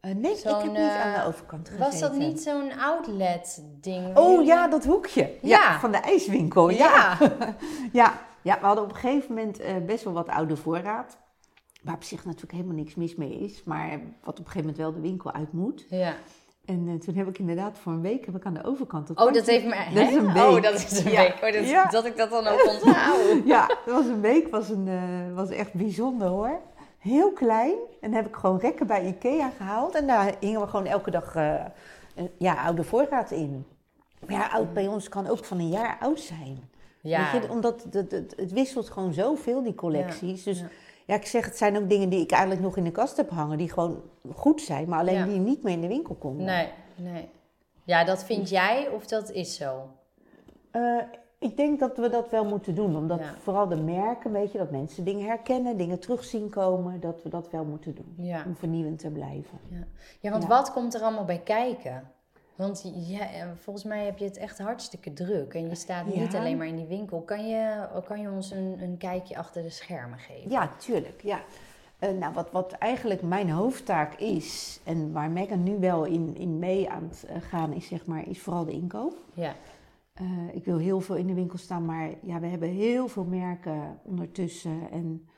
[0.00, 1.90] Eh, nee, ik heb niet aan de eh, overkant gezeten.
[1.90, 4.16] Was dat niet zo'n outlet-ding?
[4.16, 5.22] Oh ja, dat hoekje.
[5.42, 5.78] Ja, Ja.
[5.78, 6.68] van de ijswinkel.
[6.70, 7.16] Ja.
[7.20, 7.28] Ja.
[7.92, 8.18] Ja.
[8.42, 11.16] ja, we hadden op een gegeven moment eh, best wel wat oude voorraad.
[11.82, 13.62] Waar op zich natuurlijk helemaal niks mis mee is.
[13.64, 13.88] Maar
[14.24, 15.86] wat op een gegeven moment wel de winkel uit moet.
[15.88, 16.14] Ja.
[16.64, 19.10] En toen heb ik inderdaad voor een week heb ik aan de overkant...
[19.10, 19.76] Oh, dat heeft me...
[19.94, 20.42] Dat is een week.
[20.42, 21.20] Oh, dat is een Ja.
[21.22, 21.34] week.
[21.42, 21.84] Oh, dat, Ja.
[21.86, 23.18] dat ik dat dan ook onthoud.
[23.44, 26.60] Ja, dat was een week, was, een, was echt bijzonder hoor.
[26.98, 27.74] Heel klein.
[28.00, 29.94] En heb ik gewoon rekken bij Ikea gehaald.
[29.94, 31.64] En daar hingen we gewoon elke dag eh,
[32.14, 33.66] een- ja, oude voorraad in.
[34.26, 36.70] Maar ja, oud bij ons kan ook van een jaar oud zijn.
[37.00, 37.32] Ja.
[37.32, 40.42] Weet je, omdat het, het, wisselt gewoon zoveel, die collecties.
[40.42, 40.66] dus ja.
[41.04, 41.14] ja.
[41.14, 43.58] ik zeg, het zijn ook dingen die ik eigenlijk nog in de kast heb hangen.
[43.58, 44.02] Die gewoon
[44.34, 46.44] goed zijn, maar alleen die niet meer in de winkel komen.
[46.44, 47.28] Nee, nee.
[47.84, 49.88] Ja, dat vind jij of dat is zo?
[50.70, 50.96] Eh,
[51.38, 52.96] ik denk dat we dat wel moeten doen.
[52.96, 53.34] Omdat Ja.
[53.38, 57.00] vooral de merken, weet je, dat mensen dingen herkennen, dingen terug zien komen.
[57.00, 58.14] Dat we dat wel moeten doen.
[58.26, 58.42] Ja.
[58.46, 59.58] Om vernieuwend te blijven.
[59.68, 59.86] Ja,
[60.20, 62.10] ja want wat komt er allemaal bij kijken?
[62.54, 65.54] Want ja, eh, volgens mij heb je het echt hartstikke druk.
[65.54, 67.20] En je staat niet alleen maar in die winkel.
[67.20, 70.50] Kan je, kan je ons een, een kijkje achter de schermen geven?
[70.50, 71.22] Ja, tuurlijk.
[71.22, 71.40] Ja.
[71.98, 76.58] Eh, nou, wat, wat eigenlijk mijn hoofdtaak is, en waar Megan nu wel in, in
[76.58, 79.16] mee aan het eh, gaan is, zeg maar, is vooral de inkoop.
[79.34, 79.54] Ja,
[80.18, 83.24] Eh, ik wil heel veel in de winkel staan, maar ja, we hebben heel veel
[83.24, 84.90] merken ondertussen.
[84.90, 85.28] En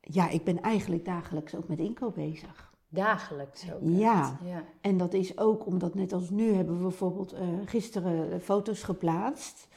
[0.00, 2.72] ja, ik ben eigenlijk dagelijks ook met inkoop bezig.
[2.88, 3.80] dagelijks ook.
[3.82, 4.38] Ja.
[4.80, 9.68] En dat is ook omdat, net als nu, hebben we bijvoorbeeld eh, gisteren foto's geplaatst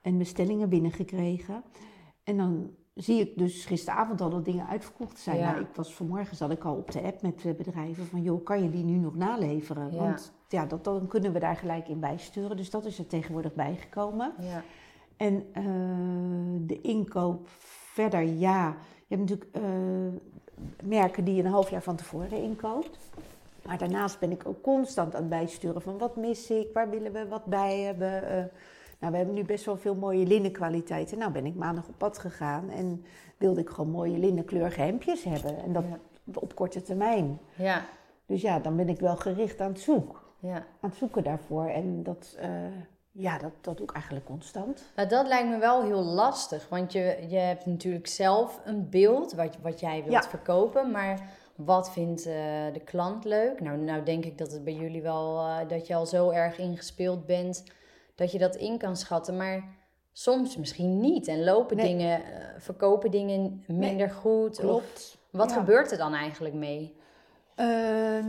[0.00, 1.62] en bestellingen binnengekregen.
[2.24, 5.38] En dan zie ik dus gisteravond al dat dingen uitverkocht zijn.
[5.38, 5.50] Ja.
[5.50, 8.62] Nou, ik was vanmorgen zat ik al op de app met bedrijven van, joh, kan
[8.62, 9.92] je die nu nog naleveren?
[9.92, 9.98] Ja.
[9.98, 12.56] Want ja, dat, dan kunnen we daar gelijk in bijsturen.
[12.56, 14.32] Dus dat is er tegenwoordig bijgekomen.
[14.38, 14.62] Ja.
[15.16, 15.64] En eh,
[16.66, 17.48] de inkoop
[17.92, 18.76] verder, ja.
[19.06, 19.62] Je hebt natuurlijk eh,
[20.82, 22.98] merken die je een half jaar van tevoren inkoopt.
[23.66, 27.12] Maar daarnaast ben ik ook constant aan het bijsturen van wat mis ik, waar willen
[27.12, 28.28] we wat bij hebben.
[28.28, 28.44] Eh,
[28.98, 31.18] nou, we hebben nu best wel veel mooie linnenkwaliteiten.
[31.18, 33.04] Nou ben ik maandag op pad gegaan en
[33.36, 35.62] wilde ik gewoon mooie linnenkleurige hemdjes hebben.
[35.62, 35.84] En dat
[36.34, 37.38] op korte termijn.
[37.54, 37.84] Ja.
[38.26, 40.19] Dus ja, dan ben ik wel gericht aan het zoeken.
[40.40, 40.54] Ja.
[40.54, 41.66] Aan het zoeken daarvoor.
[41.66, 42.48] En dat, eh,
[43.10, 44.82] ja, dat, dat doe ik eigenlijk constant.
[44.96, 46.68] Nou, dat lijkt me wel heel lastig.
[46.68, 50.22] Want je, je hebt natuurlijk zelf een beeld wat, wat jij wilt Ja.
[50.22, 50.90] verkopen.
[50.90, 51.20] Maar
[51.54, 52.34] wat vindt eh,
[52.72, 53.60] de klant leuk?
[53.60, 55.38] Nou, nou denk ik dat het bij jullie wel...
[55.38, 57.64] eh, dat je al zo erg ingespeeld bent
[58.14, 59.36] dat je dat in kan schatten.
[59.36, 59.64] Maar
[60.12, 61.28] soms misschien niet.
[61.28, 61.86] En lopen Nee.
[61.86, 62.22] dingen,
[62.58, 64.50] verkopen dingen minder goed.
[64.58, 65.18] Of, Klopt.
[65.30, 65.56] wat Ja.
[65.56, 66.98] gebeurt er dan eigenlijk mee?
[67.54, 67.66] Eh,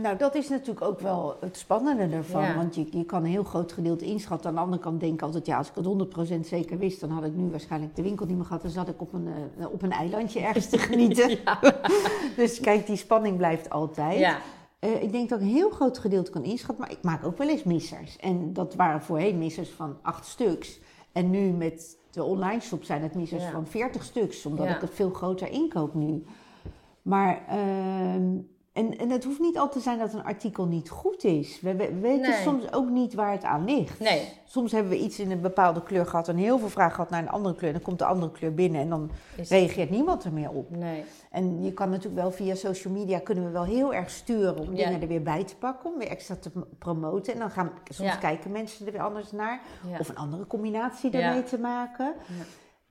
[0.02, 2.42] nou, dat is natuurlijk ook wel het spannende ervan.
[2.42, 2.54] Ja.
[2.54, 4.48] Want je, je kan een heel groot gedeelte inschatten.
[4.48, 7.10] Aan de andere kant denk ik altijd, ja, als ik het 100% zeker wist, dan
[7.10, 8.62] had ik nu waarschijnlijk de winkel niet meer gehad.
[8.62, 11.38] Dan zat ik op een, eh, op een eilandje ergens te genieten.
[12.36, 14.18] dus kijk, die spanning blijft altijd.
[14.18, 14.38] Ja,
[14.78, 17.38] Eh, ik denk dat ik een heel groot gedeelte kan inschatten, maar ik maak ook
[17.38, 18.16] wel eens missers.
[18.16, 20.80] En dat waren voorheen missers van acht stuks.
[21.12, 24.94] En nu met de online shop zijn het missers van 40 stuks, omdat ik het
[24.94, 26.24] veel groter inkoop nu.
[27.02, 28.22] Maar, ehm,
[28.72, 31.60] en, en het hoeft niet altijd te zijn dat een artikel niet goed is.
[31.60, 32.40] We, we- we weten Nee.
[32.42, 34.00] soms ook niet waar het aan ligt.
[34.00, 34.28] Nee.
[34.44, 37.22] Soms hebben we iets in een bepaalde kleur gehad en heel veel vraag gehad naar
[37.22, 37.68] een andere kleur.
[37.70, 40.70] En dan komt de andere kleur binnen en dan is, reageert niemand er meer op.
[40.76, 41.04] nee.
[41.30, 44.74] En je kan natuurlijk wel via social media kunnen we wel heel erg sturen om
[44.76, 44.84] Ja.
[44.86, 47.32] dingen er weer bij te pakken, om weer extra te promoten.
[47.32, 48.16] En dan gaan soms Ja.
[48.16, 49.60] kijken mensen er weer anders naar.
[49.90, 49.98] Ja.
[49.98, 52.14] Of een andere combinatie daarmee te maken.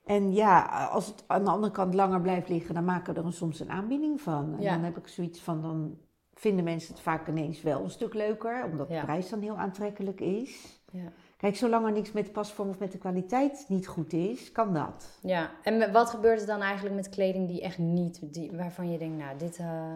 [0.05, 0.61] En ja,
[0.91, 3.69] als het aan de andere kant langer blijft liggen, dan maken we er soms een
[3.69, 4.53] aanbieding van.
[4.55, 4.73] En Ja.
[4.73, 5.97] dan heb ik zoiets van, dan
[6.33, 8.99] vinden mensen het vaak ineens wel een stuk leuker, omdat Ja.
[8.99, 10.81] de prijs dan heel aantrekkelijk is.
[10.91, 11.11] Ja.
[11.37, 14.73] Kijk, zolang er niks met de pasvorm of met de kwaliteit niet goed is, kan
[14.73, 15.19] dat.
[15.21, 18.97] Ja, en wat gebeurt er dan eigenlijk met kleding die echt niet, die, waarvan je
[18.97, 19.91] denkt, nou, dit, eh,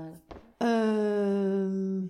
[0.57, 2.01] Ehm,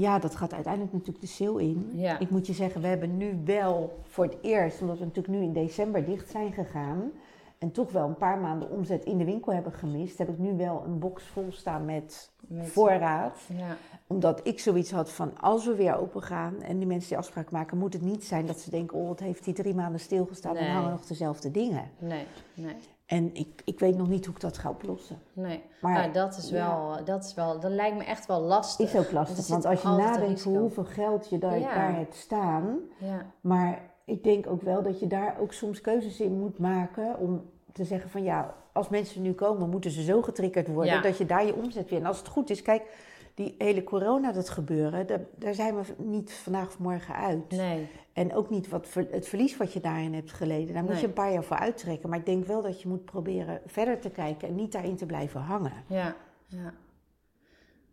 [0.00, 1.90] ja, dat gaat uiteindelijk natuurlijk de sale in.
[1.94, 2.18] Ja.
[2.18, 5.42] Ik moet je zeggen, we hebben nu wel voor het eerst, omdat we natuurlijk nu
[5.42, 7.10] in december dicht zijn gegaan
[7.58, 10.56] en toch wel een paar maanden omzet in de winkel hebben gemist, heb ik nu
[10.56, 13.38] wel een box vol staan met, met, voorraad.
[13.56, 17.18] Ja, Omdat ik zoiets had van, als we weer open gaan en die mensen die
[17.18, 20.00] afspraak maken, moet het niet zijn dat ze denken, oh, wat heeft die drie maanden
[20.00, 20.62] stilgestaan Nee.
[20.62, 21.90] en hangen nog dezelfde dingen.
[21.98, 22.74] nee, nee,
[23.10, 25.18] En ik, ik weet nog niet hoe ik dat ga oplossen.
[25.32, 25.62] nee.
[25.80, 28.92] Maar nou, dat is wel, dat is wel, dat lijkt me echt wel lastig.
[28.94, 31.74] Is ook lastig, want als je nadenkt voor hoeveel geld je daar, Ja.
[31.74, 36.20] daar hebt staan, Ja, maar ik denk ook wel dat je daar ook soms keuzes
[36.20, 40.22] in moet maken om te zeggen van ja, als mensen nu komen, moeten ze zo
[40.22, 41.00] getriggerd worden Ja.
[41.02, 41.98] dat je daar je omzet weer.
[42.00, 42.82] En als het goed is, kijk,
[43.34, 47.50] die hele corona, dat gebeuren, daar, daar zijn we niet vandaag of morgen uit.
[47.50, 47.88] nee,
[48.20, 50.74] En ook niet wat ver- het verlies wat je daarin hebt geleden.
[50.74, 51.00] Daar moet Nee.
[51.00, 52.08] je een paar jaar voor uittrekken.
[52.08, 55.06] Maar ik denk wel dat je moet proberen verder te kijken en niet daarin te
[55.06, 55.72] blijven hangen.
[55.86, 56.72] ja, ja,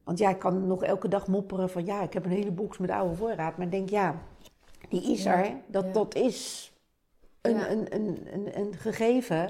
[0.03, 2.77] Want ja, ik kan nog elke dag mopperen van ja, ik heb een hele box
[2.77, 3.57] met oude voorraad.
[3.57, 4.21] Maar ik denk ja,
[4.89, 5.53] die is Ja, er.
[5.67, 5.91] Dat, ja.
[5.91, 6.71] dat is
[7.41, 7.69] een, Ja.
[7.69, 9.49] een, een, een, een gegeven.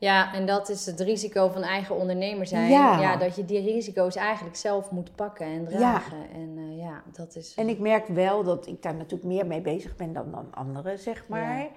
[0.00, 2.70] Ja, en dat is het risico van eigen ondernemer zijn.
[2.70, 3.00] Ja.
[3.00, 6.30] Ja, dat je die risico's eigenlijk zelf moet pakken en dragen.
[6.32, 7.54] En eh, ja, dat is...
[7.54, 10.98] En ik merk wel dat ik daar natuurlijk meer mee bezig ben dan, dan anderen,
[10.98, 11.58] zeg maar.
[11.58, 11.68] Ja.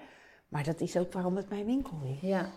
[0.48, 2.20] Maar dat is ook waarom het mijn winkel is.
[2.22, 2.42] Ja.
[2.42, 2.52] Maar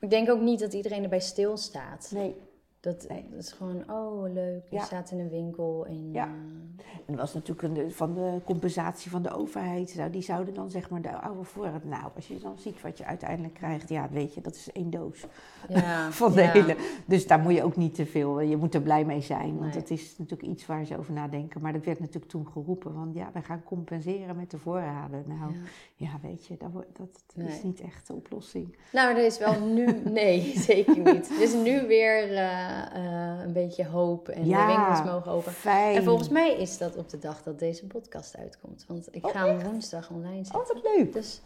[0.00, 2.10] ik denk ook niet dat iedereen erbij stilstaat.
[2.14, 2.36] Nee.
[2.80, 3.26] Dat, Nee.
[3.30, 4.82] dat is gewoon, oh leuk, je Ja.
[4.84, 6.12] staat in een winkel en...
[6.12, 6.24] Ja.
[6.24, 9.94] eh, En dat was natuurlijk een, van de compensatie van de overheid.
[9.96, 11.84] Nou, die zouden dan zeg maar de oude voorraad.
[11.84, 14.90] Nou, als je dan ziet wat je uiteindelijk krijgt, ja, weet je, dat is één
[14.90, 15.26] doos
[15.68, 16.50] ja, van de ja.
[16.50, 16.76] hele.
[17.06, 18.40] Dus daar moet je ook niet te veel.
[18.40, 19.80] Je moet er blij mee zijn, want Nee.
[19.80, 21.60] het is natuurlijk iets waar ze over nadenken.
[21.60, 25.24] Maar dat werd natuurlijk toen geroepen, want ja, wij gaan compenseren met de voorraden.
[25.26, 25.52] Nou,
[25.96, 26.10] Ja.
[26.22, 28.76] weet je, dat, dat is niet echt de oplossing.
[28.92, 29.86] Nou, er is wel nu...
[30.20, 31.30] Nee, zeker niet.
[31.40, 35.52] Is nu weer eh, eh, een beetje hoop en Ja, de winkels mogen open.
[35.52, 35.96] Fijn.
[35.96, 38.84] En volgens mij is dat op de dag dat deze podcast uitkomt.
[38.88, 40.60] Want ik Oh, ga hem woensdag online zetten.
[40.60, 41.12] Oh, wat leuk.
[41.12, 41.40] Dus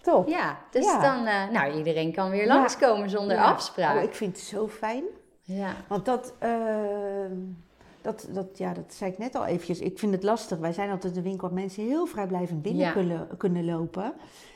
[0.00, 0.28] Top.
[0.28, 1.00] ja, dus Ja.
[1.00, 1.26] dan...
[1.26, 3.96] eh, nou, iedereen kan weer langskomen zonder afspraak.
[3.96, 5.04] Oh, ik vind het zo fijn.
[5.42, 7.32] Ja, Want dat, ehm,
[8.02, 9.78] dat, dat, ja, dat zei ik net al eventjes.
[9.78, 10.58] Ik vind het lastig.
[10.58, 12.92] Wij zijn altijd een winkel waar mensen heel vrijblijvend binnen Ja.
[12.92, 14.12] kunnen, kunnen lopen.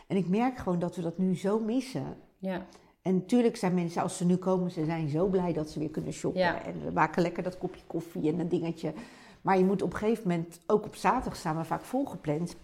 [0.07, 2.16] En ik merk gewoon dat we dat nu zo missen.
[2.38, 2.62] ja,
[3.04, 5.90] En natuurlijk zijn mensen, als ze nu komen, ze zijn zo blij dat ze weer
[5.90, 6.40] kunnen shoppen.
[6.40, 6.62] Ja.
[6.64, 8.92] En we maken lekker dat kopje koffie en dat dingetje.
[9.40, 12.56] Maar je moet op een gegeven moment, ook op zaterdag staan we vaak volgepland.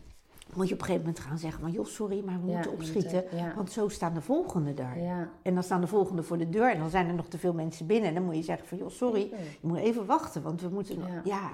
[0.55, 2.72] Moet je op een gegeven moment gaan zeggen, maar joh, sorry, maar we Ja, moeten
[2.72, 3.24] opschieten.
[3.37, 3.53] ja.
[3.57, 4.96] Want zo staan de volgende daar.
[5.42, 7.53] En dan staan de volgende voor de deur en dan zijn er nog te veel
[7.53, 8.09] mensen binnen.
[8.09, 9.20] En dan moet je zeggen van, joh, sorry,
[9.61, 10.98] je moet even wachten, want we moeten...
[10.98, 11.20] nog- Ja.
[11.24, 11.50] Ja.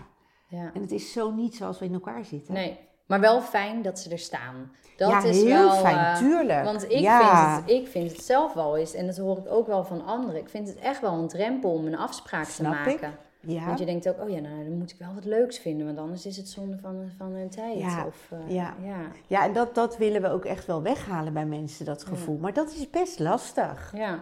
[0.48, 0.70] ja.
[0.74, 2.54] en het is zo niet zoals we in elkaar zitten.
[2.54, 4.72] Nee, maar wel fijn dat ze er staan.
[4.96, 6.64] Dat ja, is heel wel, fijn, eh, tuurlijk.
[6.64, 7.54] Want ik, ja.
[7.54, 10.04] vind het, ik vind het zelf wel eens, en dat hoor ik ook wel van
[10.04, 10.40] anderen.
[10.40, 13.00] Ik vind het echt wel een drempel om een afspraak Snap te ik.
[13.00, 13.18] maken.
[13.40, 13.66] ja.
[13.66, 15.98] Want je denkt ook, oh ja, nou dan moet ik wel wat leuks vinden, want
[15.98, 17.78] anders is het zonde van, van hun tijd.
[17.78, 18.74] Ja, Of, eh, ja.
[18.82, 18.98] ja.
[19.26, 22.36] ja, en dat, dat willen we ook echt wel weghalen bij mensen, dat gevoel.
[22.38, 23.92] Maar dat is best lastig.
[23.94, 24.18] Ja,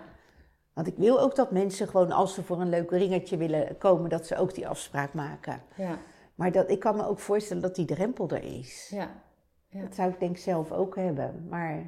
[0.72, 4.10] Want ik wil ook dat mensen gewoon, als ze voor een leuk ringetje willen komen,
[4.10, 5.60] dat ze ook die afspraak maken.
[5.74, 5.98] ja,
[6.34, 8.88] Maar dat, ik kan me ook voorstellen dat die drempel er is.
[8.94, 9.10] ja.
[9.68, 9.80] Ja.
[9.80, 11.46] Dat zou ik denk zelf ook hebben.
[11.48, 11.86] Maar ja,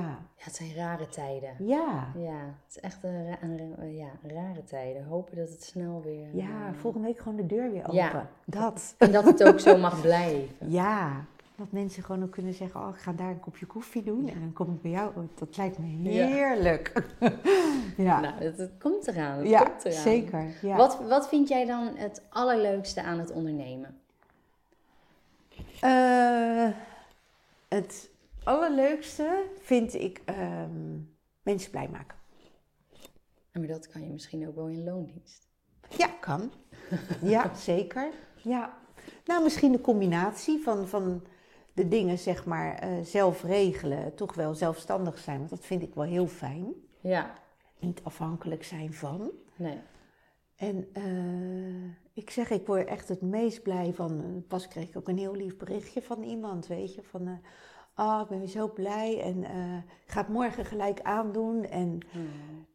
[0.00, 1.54] Ja, het zijn rare tijden.
[1.58, 2.12] ja.
[2.18, 5.04] Ja, het is echt een, ra- een ra- ja, rare tijden.
[5.04, 6.28] Hopen dat het snel weer...
[6.36, 7.94] Ja, eh, volgende week gewoon de deur weer open.
[7.94, 8.28] Ja.
[8.44, 8.94] Dat.
[8.98, 10.48] En dat het ook zo mag blijven.
[10.80, 11.24] Ja,
[11.56, 14.40] dat mensen gewoon ook kunnen zeggen, oh, ik ga daar een kopje koffie doen en
[14.40, 15.16] dan kom ik bij jou.
[15.16, 16.26] Oh, dat lijkt me Ja.
[16.26, 17.02] heerlijk.
[17.96, 19.38] ja, Nou, het, het komt eraan.
[19.38, 20.02] Het ja komt eraan.
[20.02, 20.54] zeker.
[20.62, 20.76] Ja.
[20.76, 24.00] Wat, wat vind jij dan het allerleukste aan het ondernemen?
[25.80, 26.68] Eh,
[27.68, 28.10] het
[28.44, 30.98] allerleukste vind ik ehm,
[31.42, 32.16] mensen blij maken.
[33.52, 35.46] En maar dat kan je misschien ook wel in loondienst.
[35.96, 36.52] Ja, kan.
[37.22, 38.08] Ja, zeker.
[38.36, 38.76] Ja.
[39.24, 41.22] Nou, misschien de combinatie van, van
[41.76, 45.38] de dingen, zeg maar, eh, zelf regelen, toch wel zelfstandig zijn.
[45.38, 46.72] Want dat vind ik wel heel fijn.
[47.00, 47.30] Ja,
[47.78, 49.30] Niet afhankelijk zijn van.
[49.56, 49.78] nee.
[50.56, 54.10] En eh, ik zeg, ik word echt het meest blij van.
[54.20, 57.02] eh, Pas kreeg ik ook een heel lief berichtje van iemand, weet je.
[57.02, 57.32] Van, eh
[57.94, 59.38] ah, ik ben weer zo blij en
[60.04, 61.64] ik ga het morgen gelijk aandoen.
[61.64, 61.98] En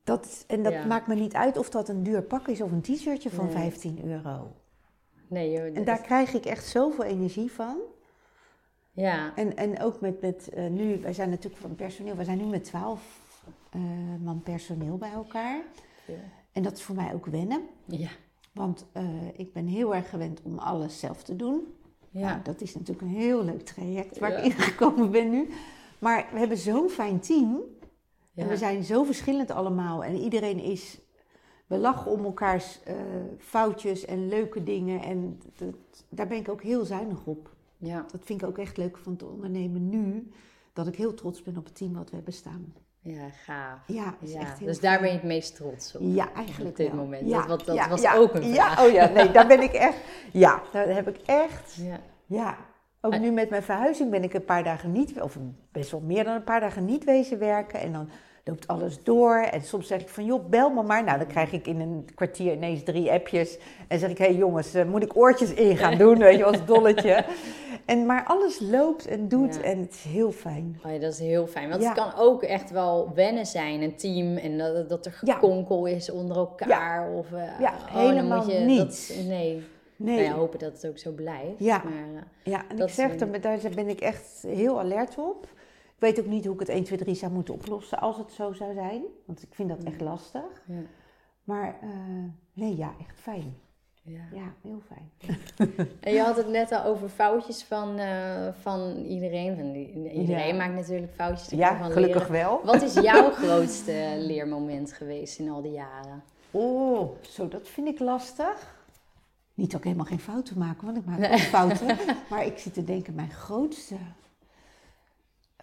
[0.04, 0.86] dat, en dat Ja.
[0.86, 3.54] maakt me niet uit of dat een duur pak is of een t-shirtje van Nee.
[3.54, 4.52] 15 euro.
[5.28, 7.78] Nee, joh, En daar krijg ik echt zoveel energie van.
[9.02, 12.38] Ja, En, en ook met, met eh, nu, wij zijn natuurlijk van personeel, we zijn
[12.38, 13.20] nu met 12
[13.72, 13.82] eh,
[14.24, 15.62] man personeel bij elkaar.
[16.52, 17.62] En dat is voor mij ook wennen.
[17.86, 18.10] ja,
[18.54, 21.68] Want eh, ik ben heel erg gewend om alles zelf te doen.
[22.10, 22.30] ja.
[22.30, 24.38] Nou, dat is natuurlijk een heel leuk traject waar Ja.
[24.38, 25.50] ik ingekomen ben nu.
[26.00, 27.56] Maar we hebben zo'n fijn team.
[28.36, 28.48] En Ja.
[28.48, 30.04] we zijn zo verschillend allemaal.
[30.04, 31.00] En iedereen is...
[31.68, 32.80] We lachen om elkaars
[33.38, 35.02] foutjes en leuke dingen.
[35.02, 35.76] En dat,
[36.10, 37.56] daar ben ik ook heel zuinig op.
[37.82, 38.06] ja.
[38.12, 40.32] Dat vind ik ook echt leuk van te ondernemen nu.
[40.74, 42.74] Dat ik heel trots ben op het team wat we hebben staan.
[43.04, 43.80] Ja, gaaf.
[43.88, 46.02] Ja, is Ja, echt heel dus daar ben je het meest trots op.
[46.04, 46.96] Ja, eigenlijk Op dit wel.
[46.98, 47.30] moment.
[47.30, 48.78] Ja, Dat, wat- dat ja, was ja, ook een vraag.
[48.78, 49.98] Ja, oh ja, nee, daar ben ik echt...
[50.32, 51.76] Ja, daar heb ik echt...
[51.76, 52.00] Ja.
[52.26, 52.58] Ja,
[53.02, 55.38] ook nu met mijn verhuizing ben ik een paar dagen niet, of
[55.72, 57.80] best wel meer dan een paar dagen niet wezen werken.
[57.80, 58.10] En dan
[58.44, 59.36] loopt alles door.
[59.36, 61.04] En soms zeg ik van, joh, bel me maar.
[61.04, 63.60] Nou, dan krijg ik in een kwartier ineens drie appjes.
[63.88, 66.18] En zeg ik, hé hey, jongens, eh, moet ik oortjes in gaan doen?
[66.18, 67.26] Weet je, als dolletje.
[67.86, 69.62] En, maar alles loopt en doet Ja.
[69.62, 70.80] en het is heel fijn.
[70.86, 71.70] Oh ja, dat is heel fijn.
[71.70, 71.88] Want Ja.
[71.88, 74.38] het kan ook echt wel wennen zijn, een team.
[74.38, 77.12] En dat, dat er gekonkel is onder elkaar.
[77.14, 79.08] Of, eh, Ja, oh, dan helemaal moet je, niets.
[79.08, 79.64] Dat, nee.
[79.96, 81.60] Nee, Nou ja, hopen dat het ook zo blijft.
[81.60, 81.82] Ja.
[81.84, 82.22] Maar, eh,
[82.54, 85.44] ja, en dat ik zeg, daar ben- daar ben ik echt heel alert op.
[85.96, 88.32] Ik weet ook niet hoe ik het 1, 2, 3 zou moeten oplossen als het
[88.32, 89.02] zo zou zijn.
[89.26, 90.64] Want ik vind dat echt lastig.
[90.68, 90.76] ja.
[91.44, 91.90] Maar eh,
[92.54, 93.56] nee, ja, echt fijn.
[94.04, 95.12] Ja, ja heel fijn.
[96.00, 99.56] En je had het net al over foutjes van, uh, van iedereen.
[99.56, 99.76] Van
[100.12, 101.50] iedereen maakt natuurlijk foutjes.
[101.50, 102.62] Ja, van gelukkig wel.
[102.64, 106.24] Wat is jouw grootste leermoment geweest in al die jaren?
[106.52, 108.80] Oh, zo, dat vind ik lastig.
[109.54, 111.98] Niet dat ik helemaal geen fouten maak, want ik maak ook fouten.
[112.30, 113.96] Maar ik zit te denken, mijn grootste...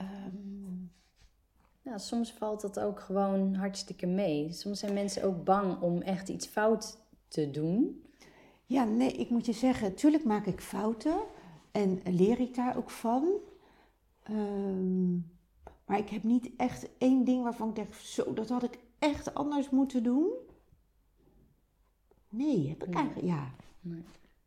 [0.00, 0.90] Um...
[1.82, 4.52] Ja, soms valt dat ook gewoon hartstikke mee.
[4.52, 6.98] Soms zijn mensen ook bang om echt iets fout
[7.28, 8.02] te doen.
[8.68, 11.16] Ja, nee, ik moet je zeggen, tuurlijk maak ik fouten
[11.72, 13.28] en leer ik daar ook van.
[14.22, 15.12] Ehm,
[15.84, 19.34] maar ik heb niet echt één ding waarvan ik denk, zo, dat had ik echt
[19.34, 20.30] anders moeten doen.
[22.28, 23.50] Nee, heb ik eigenlijk, ja.
[23.80, 24.04] Nee.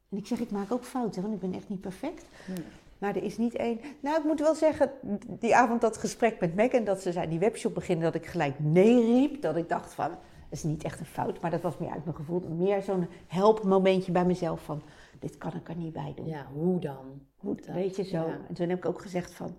[0.10, 2.26] En ik zeg, ik maak ook fouten, want ik ben echt niet perfect.
[2.48, 2.64] Nee.
[2.98, 3.80] Maar er is niet één.
[4.00, 4.92] Nou, ik moet wel zeggen,
[5.40, 8.28] die avond dat gesprek met Meg en dat ze zei die webshop beginnen, dat ik
[8.28, 9.42] gelijk nee riep.
[9.42, 10.12] Dat ik dacht van,
[10.52, 12.44] dat is niet echt een fout, maar dat was meer uit mijn gevoel.
[12.50, 14.82] Meer zo'n helpmomentje bij mezelf van,
[15.20, 16.28] dit kan ik er niet bij doen.
[16.28, 17.22] Ja, hoe dan?
[17.38, 18.26] Hoe, weet je zo.
[18.48, 19.56] En toen heb ik ook gezegd van,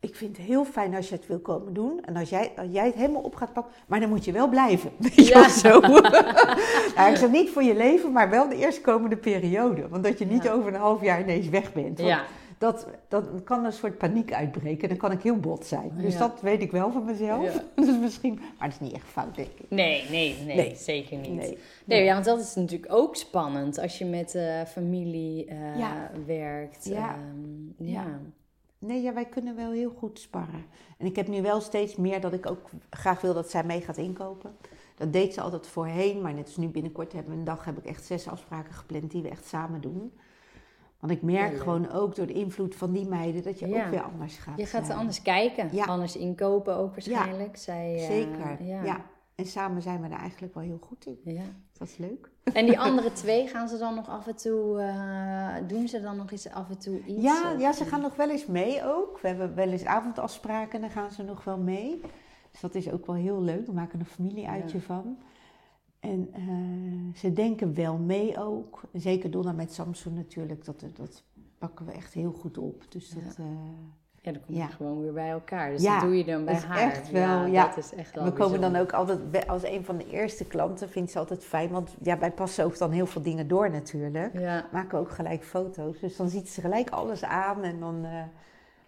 [0.00, 2.00] ik vind het heel fijn als je het wil komen doen.
[2.04, 4.48] En als jij, als jij het helemaal op gaat pakken, maar dan moet je wel
[4.48, 4.90] blijven.
[5.14, 5.48] Weet ja.
[5.48, 5.80] zo.
[6.96, 9.88] nou, ik zeg niet voor je leven, maar wel de eerstkomende periode.
[9.88, 11.98] Want dat je niet over een half jaar ineens weg bent.
[11.98, 12.24] Want ja
[12.58, 14.88] dat, dat kan een soort paniek uitbreken.
[14.88, 15.92] Dan kan ik heel bot zijn.
[15.96, 17.62] Dus dat weet ik wel van mezelf.
[17.74, 19.70] dus misschien, maar het is niet echt fout, denk ik.
[19.70, 21.34] Nee, nee, nee, zeker niet.
[21.34, 21.58] Nee.
[21.84, 25.56] nee, ja, want dat is natuurlijk ook spannend als je met uh, familie uh,
[26.26, 26.84] werkt.
[26.84, 27.16] Ja.
[27.34, 28.20] Um, ja.
[28.78, 30.64] Nee, ja, wij kunnen wel heel goed sparren.
[30.98, 33.80] En ik heb nu wel steeds meer dat ik ook graag wil dat zij mee
[33.80, 34.56] gaat inkopen.
[34.96, 37.78] Dat deed ze altijd voorheen, maar net als nu binnenkort hebben we een dag heb
[37.78, 40.12] ik echt zes afspraken gepland die we echt samen doen.
[41.00, 44.02] Want ik merk gewoon ook door de invloed van die meiden dat je ook weer
[44.02, 44.58] anders gaat.
[44.58, 47.56] Je gaat uh, anders kijken, anders inkopen ook waarschijnlijk.
[47.56, 49.04] Zij, uh, Zeker, ja.
[49.34, 51.18] En samen zijn we er eigenlijk wel heel goed in.
[51.34, 51.42] Ja.
[51.72, 52.30] Dat is leuk.
[52.42, 56.16] En die andere twee, gaan ze dan nog af en toe, uh, doen ze dan
[56.16, 57.22] nog eens af en toe iets?
[57.22, 59.18] Ja, ja, ze gaan nog wel eens mee ook.
[59.20, 62.00] We hebben wel eens avondafspraken en dan gaan ze nog wel mee.
[62.50, 63.66] Dus dat is ook wel heel leuk.
[63.66, 65.18] We maken een familieuitje van.
[66.00, 68.80] En uh, ze denken wel mee ook.
[68.92, 70.64] Zeker Donna met Samsung natuurlijk.
[70.64, 71.24] Dat, dat
[71.58, 72.84] pakken we echt heel goed op.
[72.88, 73.36] Dus dat...
[73.38, 73.44] Ja.
[73.44, 73.50] Uh,
[74.20, 75.70] ja, dan kom je gewoon weer bij elkaar.
[75.70, 76.78] Dus dat doe je dan bij is haar.
[76.78, 77.66] Echt wel, ja.
[77.66, 80.88] Dat is echt wel We komen dan ook altijd, als een van de eerste klanten,
[80.88, 81.70] vindt ze altijd fijn.
[81.70, 84.34] Want ja, wij passen ook dan heel veel dingen door natuurlijk.
[84.72, 86.00] Maken we ook gelijk foto's.
[86.00, 88.04] Dus dan ziet ze gelijk alles aan en dan...
[88.04, 88.22] Uh,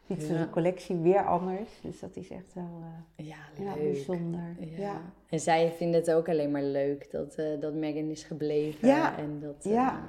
[0.09, 1.69] ziet ze de collectie weer anders.
[1.83, 2.83] Dus dat is echt wel
[3.17, 4.57] uh, ja, bijzonder.
[4.59, 5.01] Ja.
[5.29, 8.89] En zij vinden het ook alleen maar leuk dat, uh, dat Megan is gebleven.
[8.89, 9.19] Ja.
[9.19, 10.01] En dat, uh, ja.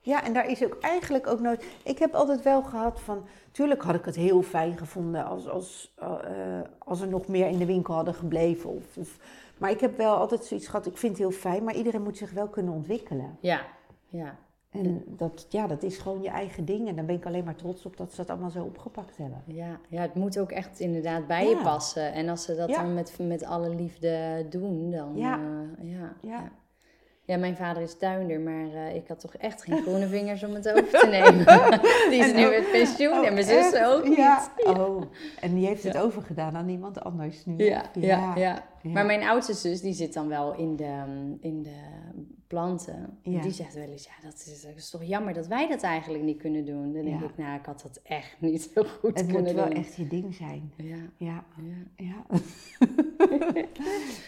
[0.00, 1.64] ja, en daar is ook eigenlijk ook nooit...
[1.84, 3.26] Ik heb altijd wel gehad van...
[3.50, 5.94] Tuurlijk had ik het heel fijn gevonden als, als,
[6.78, 8.70] als er nog meer in de winkel hadden gebleven.
[8.70, 9.18] Of, of,
[9.58, 12.16] maar ik heb wel altijd zoiets gehad, ik vind het heel fijn, maar iedereen moet
[12.16, 13.36] zich wel kunnen ontwikkelen.
[13.40, 13.60] Ja,
[14.08, 14.38] ja.
[14.70, 16.88] En dat, ja, dat is gewoon je eigen ding.
[16.88, 19.42] En dan ben ik alleen maar trots op dat ze dat allemaal zo opgepakt hebben.
[19.46, 22.12] Ja, ja het moet ook echt inderdaad bij je passen.
[22.12, 25.16] En als ze dat dan met, met alle liefde doen, dan...
[25.16, 25.38] Ja.
[25.38, 26.16] Uh, ja.
[26.22, 26.52] ja.
[27.24, 30.54] Ja, mijn vader is tuinder, maar uh, ik had toch echt geen groene vingers om
[30.54, 31.44] het over te nemen.
[32.10, 34.16] die is nu met pensioen oh, en mijn zus ook niet.
[34.16, 34.50] Ja.
[34.64, 35.02] Oh,
[35.40, 37.64] en die heeft het overgedaan aan iemand anders nu.
[37.64, 38.64] Ja, ja, ja.
[38.82, 41.02] Maar mijn oudste zus, die zit dan wel in de,
[41.40, 41.76] in de
[42.48, 43.18] planten.
[43.22, 43.40] Ja.
[43.40, 46.24] Die zegt wel eens, ja, dat is, dat is, toch jammer dat wij dat eigenlijk
[46.24, 46.92] niet kunnen doen.
[46.92, 49.56] Dan denk ik, nou, ik had dat echt niet zo goed het kunnen doen.
[49.56, 50.72] Het moet wel echt je ding zijn.
[50.76, 50.96] Ja.
[51.16, 51.44] Ja.
[51.96, 52.24] ja.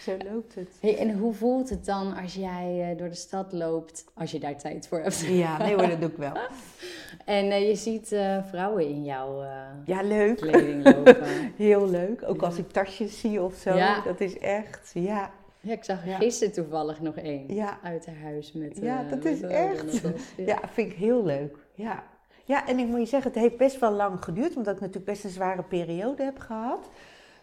[0.04, 0.68] zo loopt het.
[0.80, 4.40] Hey, en hoe voelt het dan als jij uh, door de stad loopt, als je
[4.40, 5.20] daar tijd voor hebt?
[5.20, 6.36] Ja, nee hoor, dat doe ik wel.
[7.24, 9.42] en uh, je ziet uh, vrouwen in jouw
[9.84, 10.36] ja, leuk.
[10.36, 11.16] kleding lopen.
[11.56, 13.78] Heel leuk, ook als ik tasjes zie of zo.
[14.04, 15.30] Dat is echt, ja.
[15.60, 17.78] Ja, ik zag gisteren toevallig nog één ja.
[17.82, 20.02] uit haar huis met Ja, dat is echt.
[20.36, 20.60] Ja.
[20.72, 21.56] vind ik heel leuk.
[21.74, 22.04] Ja.
[22.44, 25.06] ja, en ik moet je zeggen, het heeft best wel lang geduurd, omdat ik natuurlijk
[25.06, 26.90] best een zware periode heb gehad.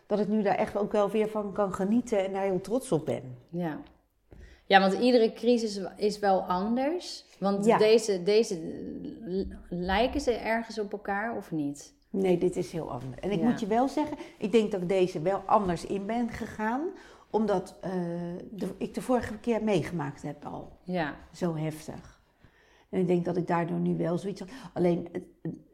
[0.08, 2.92] Dat ik nu daar echt ook wel weer van kan genieten en daar heel trots
[2.92, 3.38] op ben.
[3.50, 3.80] Ja,
[4.66, 7.26] ja want iedere crisis is wel anders.
[7.40, 8.60] Want deze, deze
[9.70, 11.96] lijken ze ergens op elkaar of niet?
[12.10, 13.20] Nee, dit is heel anders.
[13.20, 16.30] En ik moet je wel zeggen, ik denk dat ik deze wel anders in ben
[16.30, 16.82] gegaan
[17.30, 17.92] omdat uh,
[18.52, 20.78] de, ik de vorige keer meegemaakt heb al.
[20.84, 21.16] Ja.
[21.32, 22.20] Zo heftig.
[22.90, 24.50] En ik denk dat ik daardoor nu wel zoiets had.
[24.74, 25.24] Alleen het,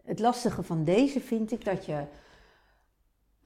[0.04, 2.04] het lastige van deze vind ik dat je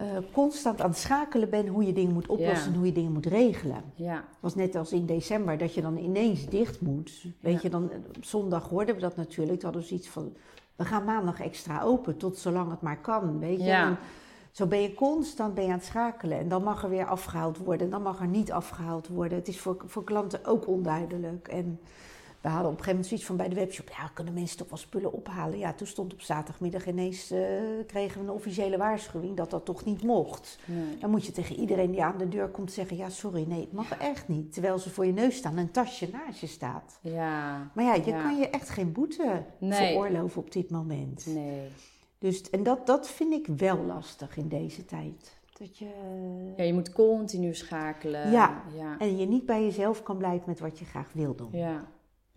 [0.01, 3.11] uh, constant aan het schakelen bent hoe je dingen moet oplossen en hoe je dingen
[3.11, 3.83] moet regelen.
[3.95, 4.15] Ja.
[4.15, 7.25] Het was net als in december dat je dan ineens dicht moet.
[7.41, 9.59] Weet je, dan op zondag hoorden we dat natuurlijk.
[9.59, 10.35] Toen hadden we zoiets van,
[10.75, 13.39] we gaan maandag extra open tot zolang het maar kan.
[13.39, 13.65] Weet je.
[13.65, 13.97] Ja.
[14.57, 16.39] Zo ben je constant ben je aan het schakelen.
[16.39, 17.85] En dan mag er weer afgehaald worden.
[17.85, 19.37] En dan mag er niet afgehaald worden.
[19.37, 21.47] Het is voor, voor klanten ook onduidelijk.
[21.47, 21.79] En
[22.41, 24.69] we hadden op een gegeven moment zoiets van bij de webshop, ja, kunnen mensen toch
[24.69, 25.57] wel spullen ophalen?
[25.57, 27.39] Ja, toen stond op zaterdagmiddag ineens, eh,
[27.87, 30.59] kregen we een officiële waarschuwing dat dat toch niet mocht.
[30.65, 30.97] Nee.
[30.99, 33.73] Dan moet je tegen iedereen die aan de deur komt zeggen, ja, sorry, nee, het
[33.73, 34.53] mag echt niet.
[34.53, 36.99] Terwijl ze voor je neus staan en een tasje naast je staat.
[37.01, 37.71] Ja.
[37.73, 38.21] Maar ja, je Ja.
[38.21, 39.87] kan je echt geen boete Nee.
[39.87, 41.25] veroorloven op dit moment.
[41.25, 41.67] Nee.
[42.19, 45.35] Dus, en dat, dat vind ik wel lastig in deze tijd.
[45.59, 45.87] Dat je,
[46.57, 48.31] Ja, je moet continu schakelen.
[48.31, 48.61] Ja.
[48.77, 48.95] Ja.
[48.99, 51.49] En je niet bij jezelf kan blijven met wat je graag wil doen.
[51.51, 51.85] Ja.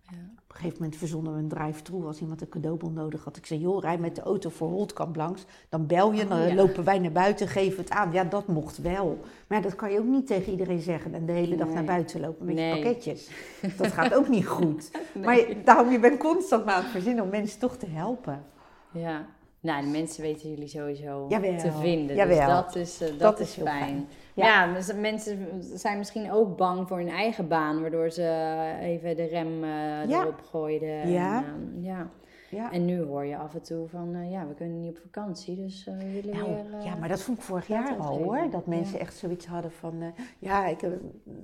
[0.02, 0.16] ja.
[0.42, 3.36] Op een gegeven moment verzonnen we een drive-thru als iemand een cadeaubon nodig had.
[3.36, 5.44] Ik zei, joh, rij met de auto voor Holtkamp langs.
[5.68, 6.54] Dan bel je, Oh, dan ja.
[6.54, 8.12] lopen wij naar buiten, geven het aan.
[8.12, 9.18] Ja, dat mocht wel.
[9.46, 11.74] Maar ja, dat kan je ook niet tegen iedereen zeggen en de hele dag Nee.
[11.74, 12.68] naar buiten lopen met Nee.
[12.76, 13.30] je pakketjes.
[13.78, 14.90] Dat gaat ook niet goed.
[15.24, 18.44] Maar je- daarom, je bent constant maar aan het verzinnen om mensen toch te helpen.
[18.92, 19.26] Ja.
[19.62, 22.16] Nou, de mensen weten jullie sowieso Jawel, te vinden.
[22.16, 22.36] jawel.
[22.38, 23.66] Dus dat is, eh, dat Dat is, fijn.
[23.84, 24.08] fijn.
[24.34, 24.74] Ja, Ja.
[24.74, 29.64] dus mensen zijn misschien ook bang voor hun eigen baan, waardoor ze even de rem
[29.64, 29.70] eh,
[30.08, 30.20] Ja.
[30.20, 31.10] erop gooiden.
[31.10, 31.36] Ja.
[31.44, 32.10] En, ehm, ja.
[32.50, 32.72] Ja.
[32.72, 35.56] en nu hoor je af en toe van, eh, ja, we kunnen niet op vakantie,
[35.56, 36.78] dus eh, we willen Nou, weer...
[36.78, 38.50] eh, ja, maar dat vond ik vorig geld jaar al hoor.
[38.50, 39.00] Dat mensen Ja.
[39.00, 40.02] echt zoiets hadden van...
[40.38, 40.92] ja, ik heb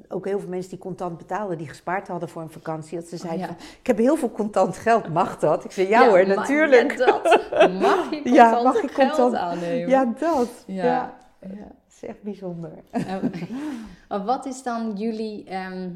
[0.08, 1.58] ook heel veel mensen die contant betaalden...
[1.58, 2.98] die gespaard hadden voor een vakantie.
[2.98, 3.46] Dat ze zeiden ja.
[3.46, 5.64] van, ik heb heel veel contant geld, mag dat?
[5.64, 6.98] Ik zei, ja, hoor, natuurlijk.
[6.98, 7.50] ja, dat.
[7.80, 9.88] Mag je Ja, mag ik geld contant- aannemen?
[9.88, 10.64] Ja, dat.
[10.66, 10.84] Ja.
[10.84, 11.14] Ja.
[11.40, 11.48] ja.
[11.48, 12.72] Dat is echt bijzonder.
[14.08, 15.88] Wat is dan jullie, ehm,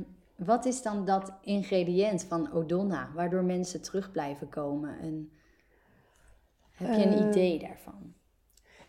[0.44, 4.98] wat is dan dat ingrediënt van Odonna, waardoor mensen terug blijven komen?
[5.00, 5.30] En
[6.72, 7.26] heb je een Eh.
[7.28, 8.12] idee daarvan?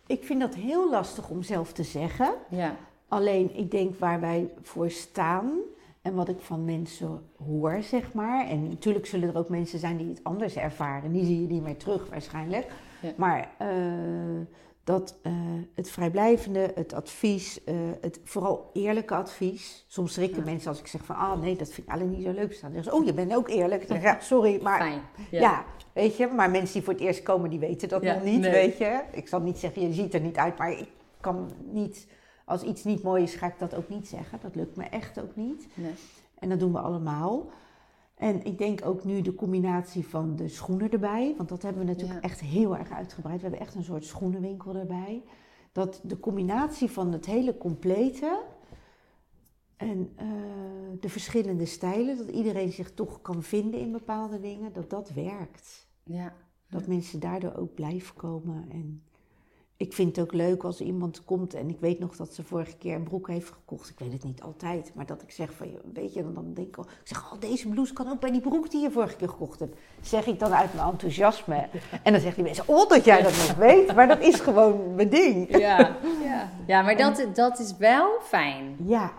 [0.06, 2.34] Ik vind dat heel lastig om zelf te zeggen.
[2.50, 2.76] Ja,
[3.08, 5.52] Alleen, ik denk waar wij voor staan...
[6.02, 8.46] en wat ik van mensen hoor, zeg maar...
[8.48, 11.12] en natuurlijk zullen er ook mensen zijn die het anders ervaren...
[11.12, 12.72] die zie je niet meer terug waarschijnlijk...
[13.02, 13.12] Ja.
[13.16, 13.68] Maar eh,
[14.84, 15.32] dat eh,
[15.74, 19.84] het vrijblijvende, het advies, eh, het vooral eerlijke advies.
[19.88, 20.44] Soms schrikken Ja.
[20.44, 22.72] mensen als ik zeg van, ah nee, dat vind ik alleen niet zo leuk staan.
[22.72, 23.88] Dan zeggen ze, oh, je bent ook eerlijk.
[23.88, 25.00] Dan ja, sorry, maar fijn.
[25.30, 25.64] ja.
[25.92, 26.26] weet je.
[26.26, 28.50] Maar mensen die voor het eerst komen, die weten dat nog niet, nee.
[28.50, 29.02] weet je.
[29.12, 30.88] Ik zal niet zeggen, je ziet er niet uit, maar ik
[31.20, 32.06] kan niet...
[32.44, 34.38] Als iets niet mooi is, ga ik dat ook niet zeggen.
[34.42, 35.66] Dat lukt me echt ook niet.
[35.74, 35.92] Nee.
[36.38, 37.46] En dat doen we allemaal.
[38.22, 41.34] En ik denk ook nu de combinatie van de schoenen erbij.
[41.36, 42.28] Want dat hebben we natuurlijk Ja.
[42.28, 43.36] echt heel erg uitgebreid.
[43.36, 45.22] We hebben echt een soort schoenenwinkel erbij.
[45.72, 48.42] Dat de combinatie van het hele complete
[49.76, 50.26] en eh,
[51.00, 55.86] de verschillende stijlen, dat iedereen zich toch kan vinden in bepaalde dingen, dat dat werkt.
[56.04, 56.32] Ja,
[56.68, 58.66] Dat mensen daardoor ook blijven komen.
[58.70, 59.02] En
[59.82, 62.76] ik vind het ook leuk als iemand komt en ik weet nog dat ze vorige
[62.76, 63.88] keer een broek heeft gekocht.
[63.88, 66.76] Ik weet het niet altijd, maar dat ik zeg van, weet je, dan denk ik
[66.76, 69.28] al, ik zeg, oh, deze blouse kan ook bij die broek die je vorige keer
[69.28, 69.76] gekocht hebt.
[70.00, 71.68] Zeg ik dan uit mijn enthousiasme.
[72.02, 73.94] En dan zeggen die mensen, oh, dat jij dat nog weet.
[73.94, 75.58] Maar dat is gewoon mijn ding.
[75.58, 76.50] ja, ja.
[76.66, 78.76] ja maar dat, dat is wel fijn.
[78.84, 79.12] Ja.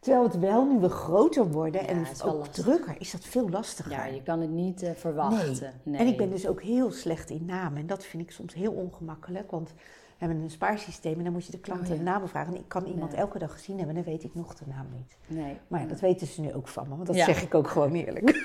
[0.00, 2.64] Terwijl het wel, nu we groter worden Ja, en het ook lastig.
[2.64, 3.92] drukker, is dat veel lastiger.
[3.92, 5.72] Ja, je kan het niet eh, verwachten.
[5.82, 6.00] Nee.
[6.00, 7.78] En ik ben dus ook heel slecht in namen.
[7.78, 9.50] En dat vind ik soms heel ongemakkelijk.
[9.50, 12.02] Want we hebben een spaarsysteem en dan moet je de klanten Oh, ja.
[12.02, 12.52] namen vragen.
[12.54, 14.86] En ik kan iemand elke dag gezien hebben en dan weet ik nog de naam
[14.96, 15.16] niet.
[15.26, 15.56] Nee.
[15.68, 17.24] Maar ja, dat weten ze nu ook van me, want dat Ja.
[17.24, 18.28] zeg ik ook gewoon eerlijk.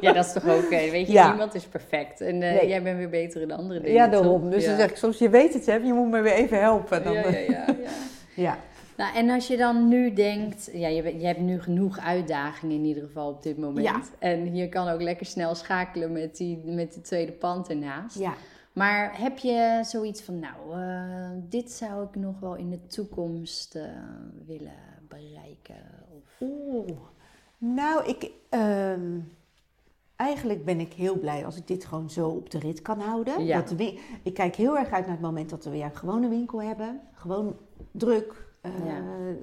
[0.00, 2.20] Ja, dat is toch ook, eh, weet je, niemand is perfect.
[2.20, 2.68] En eh, Nee.
[2.68, 3.94] jij bent weer beter in andere dingen.
[3.94, 4.40] Ja, daarom.
[4.42, 4.50] toch?
[4.50, 4.68] Dus ja.
[4.68, 7.04] dan zeg ik soms, je weet het hè, je moet me weer even helpen.
[7.04, 7.64] Dan, ja, ja, ja,
[8.46, 8.58] ja.
[8.96, 12.84] Nou, en als je dan nu denkt, ja, je, je hebt nu genoeg uitdagingen in
[12.84, 13.86] ieder geval op dit moment.
[13.86, 14.00] Ja.
[14.18, 18.18] En je kan ook lekker snel schakelen met, die, met de tweede pand ernaast.
[18.18, 18.34] ja.
[18.76, 23.74] Maar heb je zoiets van, nou, eh, dit zou ik nog wel in de toekomst
[23.74, 23.82] eh,
[24.46, 24.72] willen
[25.08, 25.76] bereiken?
[26.16, 26.40] Of...
[26.40, 26.90] Oeh.
[27.58, 29.18] Nou, ik, ehm,
[30.16, 33.44] eigenlijk ben ik heel blij als ik dit gewoon zo op de rit kan houden.
[33.44, 33.60] Ja.
[33.60, 33.80] Dat
[34.22, 37.00] ik kijk heel erg uit naar het moment dat we weer een gewone winkel hebben.
[37.12, 37.56] Gewoon
[37.90, 39.02] druk, eh, Ja.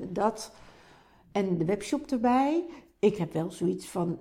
[0.09, 0.55] dat.
[1.31, 2.65] En de webshop erbij.
[2.99, 4.19] Ik heb wel zoiets van,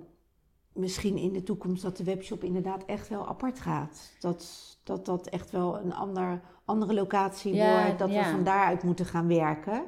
[0.73, 4.11] misschien in de toekomst dat de webshop inderdaad echt wel apart gaat.
[4.19, 7.99] Dat dat, dat echt wel een ander, andere locatie Ja, wordt.
[7.99, 8.23] Dat ja.
[8.23, 9.83] we van daaruit moeten gaan werken.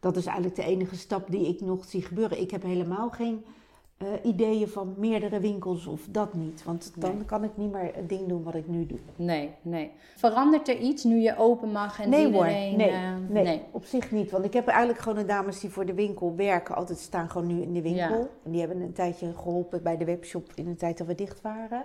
[0.00, 2.40] Dat is eigenlijk de enige stap die ik nog zie gebeuren.
[2.40, 3.44] Ik heb helemaal geen
[3.96, 6.64] eh, ideeën van meerdere winkels of dat niet.
[6.64, 7.24] Want dan Nee.
[7.24, 8.98] kan ik niet meer het ding doen wat ik nu doe.
[9.16, 9.90] Nee, nee.
[10.16, 12.76] Verandert er iets nu je open mag en nee hoor, iedereen...
[12.76, 14.30] nee, eh, nee, op zich niet.
[14.30, 17.46] Want ik heb eigenlijk gewoon de dames die voor de winkel werken, altijd staan gewoon
[17.46, 18.18] nu in de winkel.
[18.18, 18.28] Ja.
[18.42, 21.40] En die hebben een tijdje geholpen bij de webshop in de tijd dat we dicht
[21.40, 21.84] waren.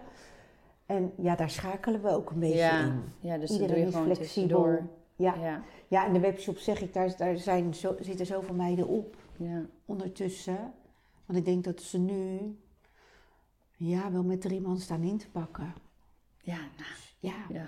[0.85, 2.79] En ja, daar schakelen we ook een beetje ja.
[2.81, 3.03] in.
[3.19, 4.67] ja, dus Iedereen doe je is gewoon flexibel.
[5.15, 5.33] Ja.
[5.41, 9.15] Ja, ja, en de webshop zeg ik, daar, daar zijn zo, zitten zoveel meiden op
[9.37, 9.61] ja.
[9.85, 10.73] ondertussen.
[11.31, 12.39] Want ik denk dat ze nu
[13.77, 15.73] ja, wel met drie man staan in te pakken.
[16.41, 17.65] Ja, nou, Ja, ja.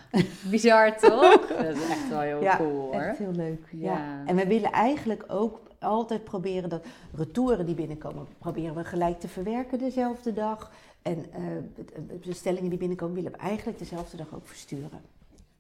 [0.50, 1.48] Bizar toch?
[1.48, 2.94] dat is echt wel heel ja cool hoor.
[2.94, 3.68] echt heel leuk.
[3.72, 3.92] Ja.
[3.98, 4.26] Ja.
[4.26, 9.28] En we willen eigenlijk ook altijd proberen dat retouren die binnenkomen, proberen we gelijk te
[9.28, 10.72] verwerken dezelfde dag.
[11.02, 11.42] En eh,
[11.76, 15.02] be- bestellingen die binnenkomen, willen we eigenlijk dezelfde dag ook versturen.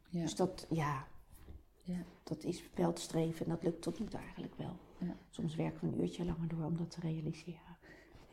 [0.09, 0.21] Ja.
[0.21, 1.05] Dus dat, ja,
[1.83, 1.97] Ja.
[2.23, 4.75] dat is wel het streven en dat lukt tot nu toe eigenlijk wel.
[4.97, 5.15] Ja.
[5.29, 7.72] Soms werken we een uurtje langer door om dat te realiseren.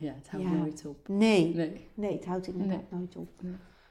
[0.01, 0.53] Ja, het houdt Ja.
[0.53, 1.09] nooit op.
[1.09, 3.29] Nee, Nee, nee, het houdt inderdaad nooit op.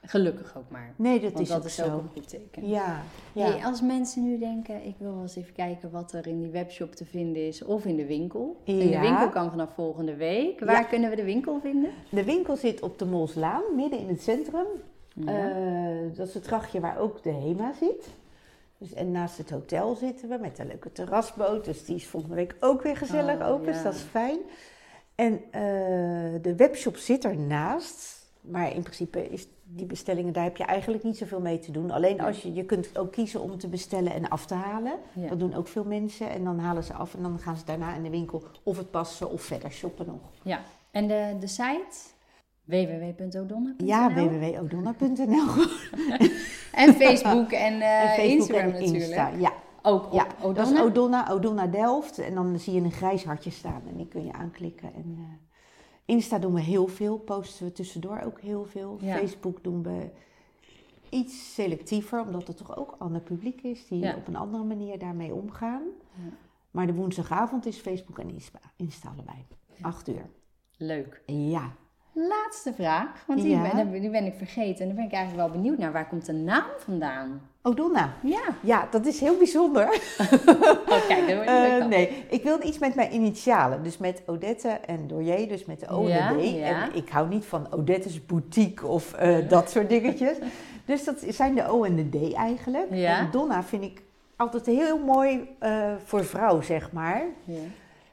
[0.01, 0.93] gelukkig ook maar.
[0.95, 1.93] Nee, dat Want is dat ook is zo.
[1.93, 2.67] ook een goed teken.
[2.67, 3.01] Ja,
[3.33, 3.45] ja.
[3.51, 6.49] Hey, als mensen nu denken, ik wil wel eens even kijken wat er in die
[6.51, 8.61] webshop te vinden is of in de winkel.
[8.65, 9.01] En de Ja.
[9.01, 10.59] winkel kan vanaf volgende week.
[10.59, 10.83] Waar Ja.
[10.83, 11.89] kunnen we de winkel vinden?
[12.09, 14.65] De winkel zit op de Molslaan, midden in het centrum.
[15.13, 15.49] Ja.
[15.51, 18.07] Eh, dat is het grachtje waar ook de HEMA zit.
[18.77, 21.65] Dus, en naast het hotel zitten we met een leuke terrasboot.
[21.65, 23.65] Dus die is volgende week ook weer gezellig Oh, open.
[23.65, 23.71] ja.
[23.71, 24.37] Dus dat is fijn.
[25.19, 25.61] En eh,
[26.41, 28.27] de webshop zit ernaast.
[28.41, 31.91] Maar in principe is die bestellingen, daar heb je eigenlijk niet zoveel mee te doen.
[31.91, 34.93] Alleen als je, je kunt ook kiezen om te bestellen en af te halen.
[35.13, 35.29] Ja.
[35.29, 36.29] Dat doen ook veel mensen.
[36.29, 38.91] En dan halen ze af en dan gaan ze daarna in de winkel of het
[38.91, 40.19] passen of verder shoppen nog.
[40.43, 40.61] ja.
[40.91, 41.97] En de, de site?
[42.63, 45.47] www.odonna.nl Ja, www.odonna.nl.
[46.71, 49.39] En Facebook en, eh, En Facebook Instagram en natuurlijk.
[49.39, 49.53] Ja.
[49.89, 50.27] Ook op ja.
[50.53, 51.27] Dat is Odonna?
[51.31, 52.17] Odonna, Delft.
[52.19, 54.93] En dan zie je een grijs hartje staan en die kun je aanklikken.
[54.93, 55.23] En eh,
[56.05, 58.97] Insta doen we heel veel, posten we tussendoor ook heel veel.
[59.01, 59.15] Ja.
[59.15, 60.09] Facebook doen we
[61.09, 64.15] iets selectiever, omdat het toch ook ander publiek is die Ja.
[64.15, 65.81] op een andere manier daarmee omgaan.
[66.13, 66.29] Ja.
[66.71, 69.45] Maar de woensdagavond is Facebook en Insta, Insta allebei.
[69.81, 70.29] Acht uur.
[70.77, 71.21] Leuk.
[71.25, 71.71] Ja.
[72.27, 73.71] Laatste vraag, want die, Ja.
[73.73, 74.79] ben, die ben ik vergeten.
[74.81, 75.91] En daar ben ik eigenlijk wel benieuwd naar.
[75.91, 77.41] Waar komt de naam vandaan?
[77.61, 78.13] Odonna.
[78.23, 78.41] Ja.
[78.61, 79.87] Ja, dat is heel bijzonder.
[80.89, 81.89] Oh, kijk, dat wordt Eh, dan.
[81.89, 83.83] nee, ik wilde iets met mijn initialen.
[83.83, 86.43] Dus met Odette en Doyer, dus met de O Ja, de D.
[86.55, 86.83] ja.
[86.83, 90.37] En ik hou niet van Odette's boutique of eh, dat soort dingetjes.
[90.85, 92.87] Dus dat zijn de O en de D eigenlijk.
[92.91, 93.19] Ja.
[93.19, 94.01] En Donna vind ik
[94.35, 97.23] altijd heel mooi eh, voor vrouw, zeg maar.
[97.45, 97.57] Ja.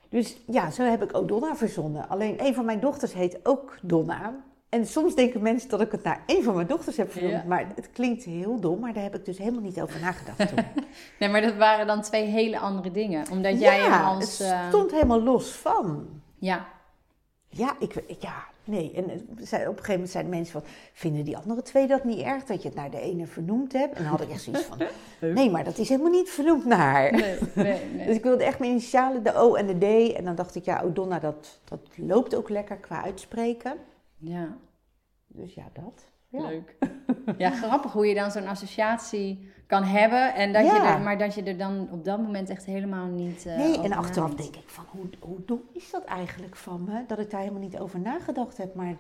[0.09, 2.09] Dus ja, zo heb ik Odonna verzonnen.
[2.09, 4.35] Alleen een van mijn dochters heet ook Donna.
[4.69, 7.33] En soms denken mensen dat ik het naar een van mijn dochters heb vernoemd.
[7.35, 7.43] Ja.
[7.47, 10.65] Maar het klinkt heel dom, maar daar heb ik dus helemaal niet over nagedacht toen.
[11.19, 13.31] Nee, maar dat waren dan twee hele andere dingen.
[13.31, 14.39] Omdat jij hem ja, als...
[14.39, 16.07] het eh, stond helemaal los van.
[16.39, 16.67] ja,
[17.49, 18.93] Ja, ik, ik- ja, nee.
[18.93, 19.05] En
[19.41, 22.45] zijn- op een gegeven moment zijn mensen van, vinden die andere twee dat niet erg
[22.45, 23.97] dat je het naar de ene vernoemd hebt?
[23.97, 24.79] En dan had ik echt zoiets van,
[25.35, 27.13] nee, maar dat is helemaal niet vernoemd naar haar.
[27.13, 28.07] nee, nee, nee.
[28.07, 29.79] Dus ik wilde echt mijn initialen, de O en de
[30.11, 30.13] D.
[30.17, 33.75] En dan dacht ik, ja, Odonna, dat, dat loopt ook lekker qua uitspreken.
[34.19, 34.57] Ja,
[35.27, 36.05] Dus ja, dat.
[36.29, 36.49] Ja.
[36.49, 36.75] leuk.
[37.39, 40.35] Ja, grappig hoe je dan zo'n associatie kan hebben.
[40.35, 43.47] En dat je er, maar dat je er dan op dat moment echt helemaal niet
[43.47, 44.53] eh, Nee, en achteraf nadenkt.
[44.53, 47.05] denk ik van, hoe, hoe dom is dat eigenlijk van me?
[47.07, 48.75] Dat ik daar helemaal niet over nagedacht heb.
[48.75, 48.97] Maar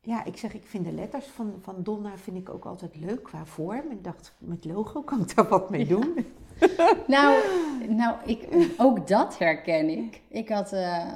[0.00, 3.22] ja, ik zeg, ik vind de letters van, van Donna vind ik ook altijd leuk
[3.22, 3.80] qua vorm.
[3.80, 6.14] En ik dacht, met logo kan ik daar wat mee doen.
[7.06, 7.42] Nou,
[7.88, 10.20] nou ik, ook dat herken ik.
[10.28, 11.08] Ik had eh,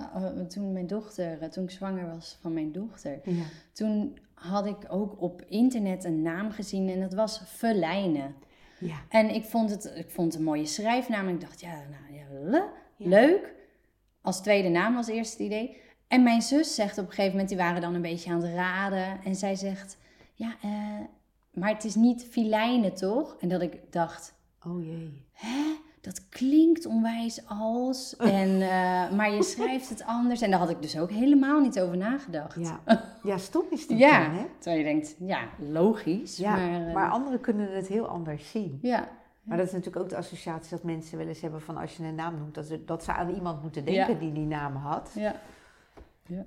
[0.48, 3.42] toen mijn dochter, eh, toen ik zwanger was van mijn dochter, Ja.
[3.72, 8.34] toen had ik ook op internet een naam gezien en dat was Verlijnen.
[8.78, 8.96] Ja.
[9.08, 12.50] En ik vond het, ik vond het een mooie schrijfnaam ik dacht, ja, nou ja,
[12.50, 13.08] le- Ja.
[13.08, 13.54] leuk.
[14.22, 15.76] Als tweede naam als eerste idee.
[16.08, 18.54] En mijn zus zegt op een gegeven moment, die waren dan een beetje aan het
[18.54, 19.18] raden.
[19.24, 19.96] En zij zegt,
[20.34, 20.70] ja, eh,
[21.52, 23.36] maar het is niet filijnen toch?
[23.40, 24.34] En dat ik dacht,
[24.66, 25.24] Oh jee.
[25.32, 25.74] hè,
[26.06, 28.16] dat klinkt onwijs als.
[28.40, 30.40] En, eh, maar je schrijft het anders.
[30.40, 32.56] En daar had ik dus ook helemaal niet over nagedacht.
[32.60, 32.80] Ja,
[33.22, 34.44] ja stom is dat Ja, dan, hè?
[34.58, 36.36] terwijl je denkt, ja, logisch.
[36.36, 38.78] Ja, maar, maar, eh, anderen kunnen het heel anders zien.
[38.82, 39.08] ja,
[39.42, 42.04] Maar dat is natuurlijk ook de associatie dat mensen wel eens hebben van als je
[42.04, 44.18] een naam noemt, dat ze, dat ze aan iemand moeten denken Ja.
[44.20, 45.10] die die naam had.
[45.14, 45.34] ja.
[46.28, 46.44] Ja,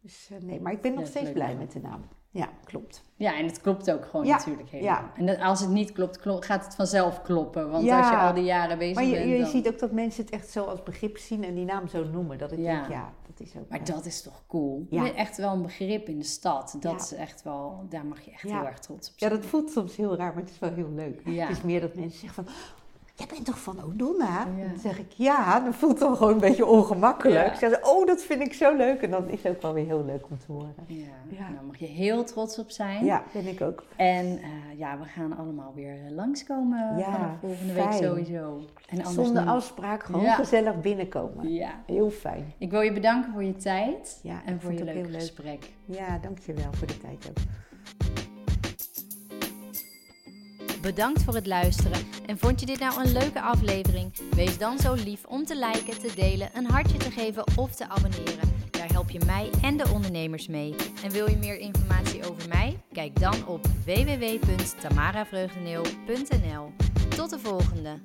[0.00, 1.32] dus eh, nee, maar ik ben nog Ja, steeds leuk.
[1.34, 2.00] blij met de naam.
[2.30, 3.02] Ja, klopt.
[3.16, 4.94] Ja, en het klopt ook gewoon Ja, natuurlijk helemaal.
[5.16, 5.26] ja.
[5.26, 7.70] En als het niet klopt, klo- gaat het vanzelf kloppen.
[7.70, 7.98] Want Ja.
[8.00, 9.46] als je al die jaren bezig Maar je, bent, je dan...
[9.50, 12.38] ziet ook dat mensen het echt zo als begrip zien en die naam zo noemen.
[12.38, 12.74] Dat ik Ja.
[12.80, 13.68] denk, ja, dat is ook...
[13.68, 14.86] Maar eh, dat is toch cool?
[14.90, 15.04] Ja.
[15.04, 16.76] Je echt wel een begrip in de stad.
[16.80, 16.98] Dat Ja.
[16.98, 17.86] is echt wel...
[17.88, 18.56] Daar mag je echt Ja.
[18.58, 19.40] heel erg trots op Ja, zijn.
[19.40, 21.20] dat voelt soms heel raar, maar het is wel heel leuk.
[21.24, 21.46] Ja.
[21.46, 22.54] Het is meer dat mensen zeggen van,
[23.14, 24.46] jij bent toch van Odonna?
[24.56, 24.68] Ja.
[24.68, 27.52] Dan zeg ik, ja, dan voelt het dan gewoon een beetje ongemakkelijk.
[27.52, 27.56] Ja.
[27.56, 29.02] Zeggen ze, oh, dat vind ik zo leuk.
[29.02, 30.74] En dan is het ook wel weer heel leuk om te horen.
[30.86, 31.04] Ja.
[31.28, 31.38] Ja.
[31.38, 33.04] Daar mag je heel trots op zijn.
[33.04, 33.84] Ja, ben ik ook.
[33.96, 38.60] En eh, ja, we gaan allemaal weer langskomen Ja, vanaf volgende week sowieso.
[38.88, 41.52] En Zonder afspraak, gewoon gezellig binnenkomen.
[41.52, 41.70] Ja.
[41.86, 42.52] Heel fijn.
[42.58, 45.20] Ik wil je bedanken voor je tijd en voor je leuke leuk.
[45.20, 45.72] gesprek.
[45.84, 47.36] Ja, dankjewel voor de tijd ook.
[50.84, 52.06] Bedankt voor het luisteren.
[52.26, 54.12] En vond je dit nou een leuke aflevering?
[54.34, 57.88] Wees dan zo lief om te liken, te delen, een hartje te geven of te
[57.88, 58.52] abonneren.
[58.70, 60.74] Daar help je mij en de ondernemers mee.
[61.02, 62.80] En wil je meer informatie over mij?
[62.92, 66.72] Kijk dan op www.tamaravreugdeneel.nl.
[67.08, 67.98] Tot de volgende!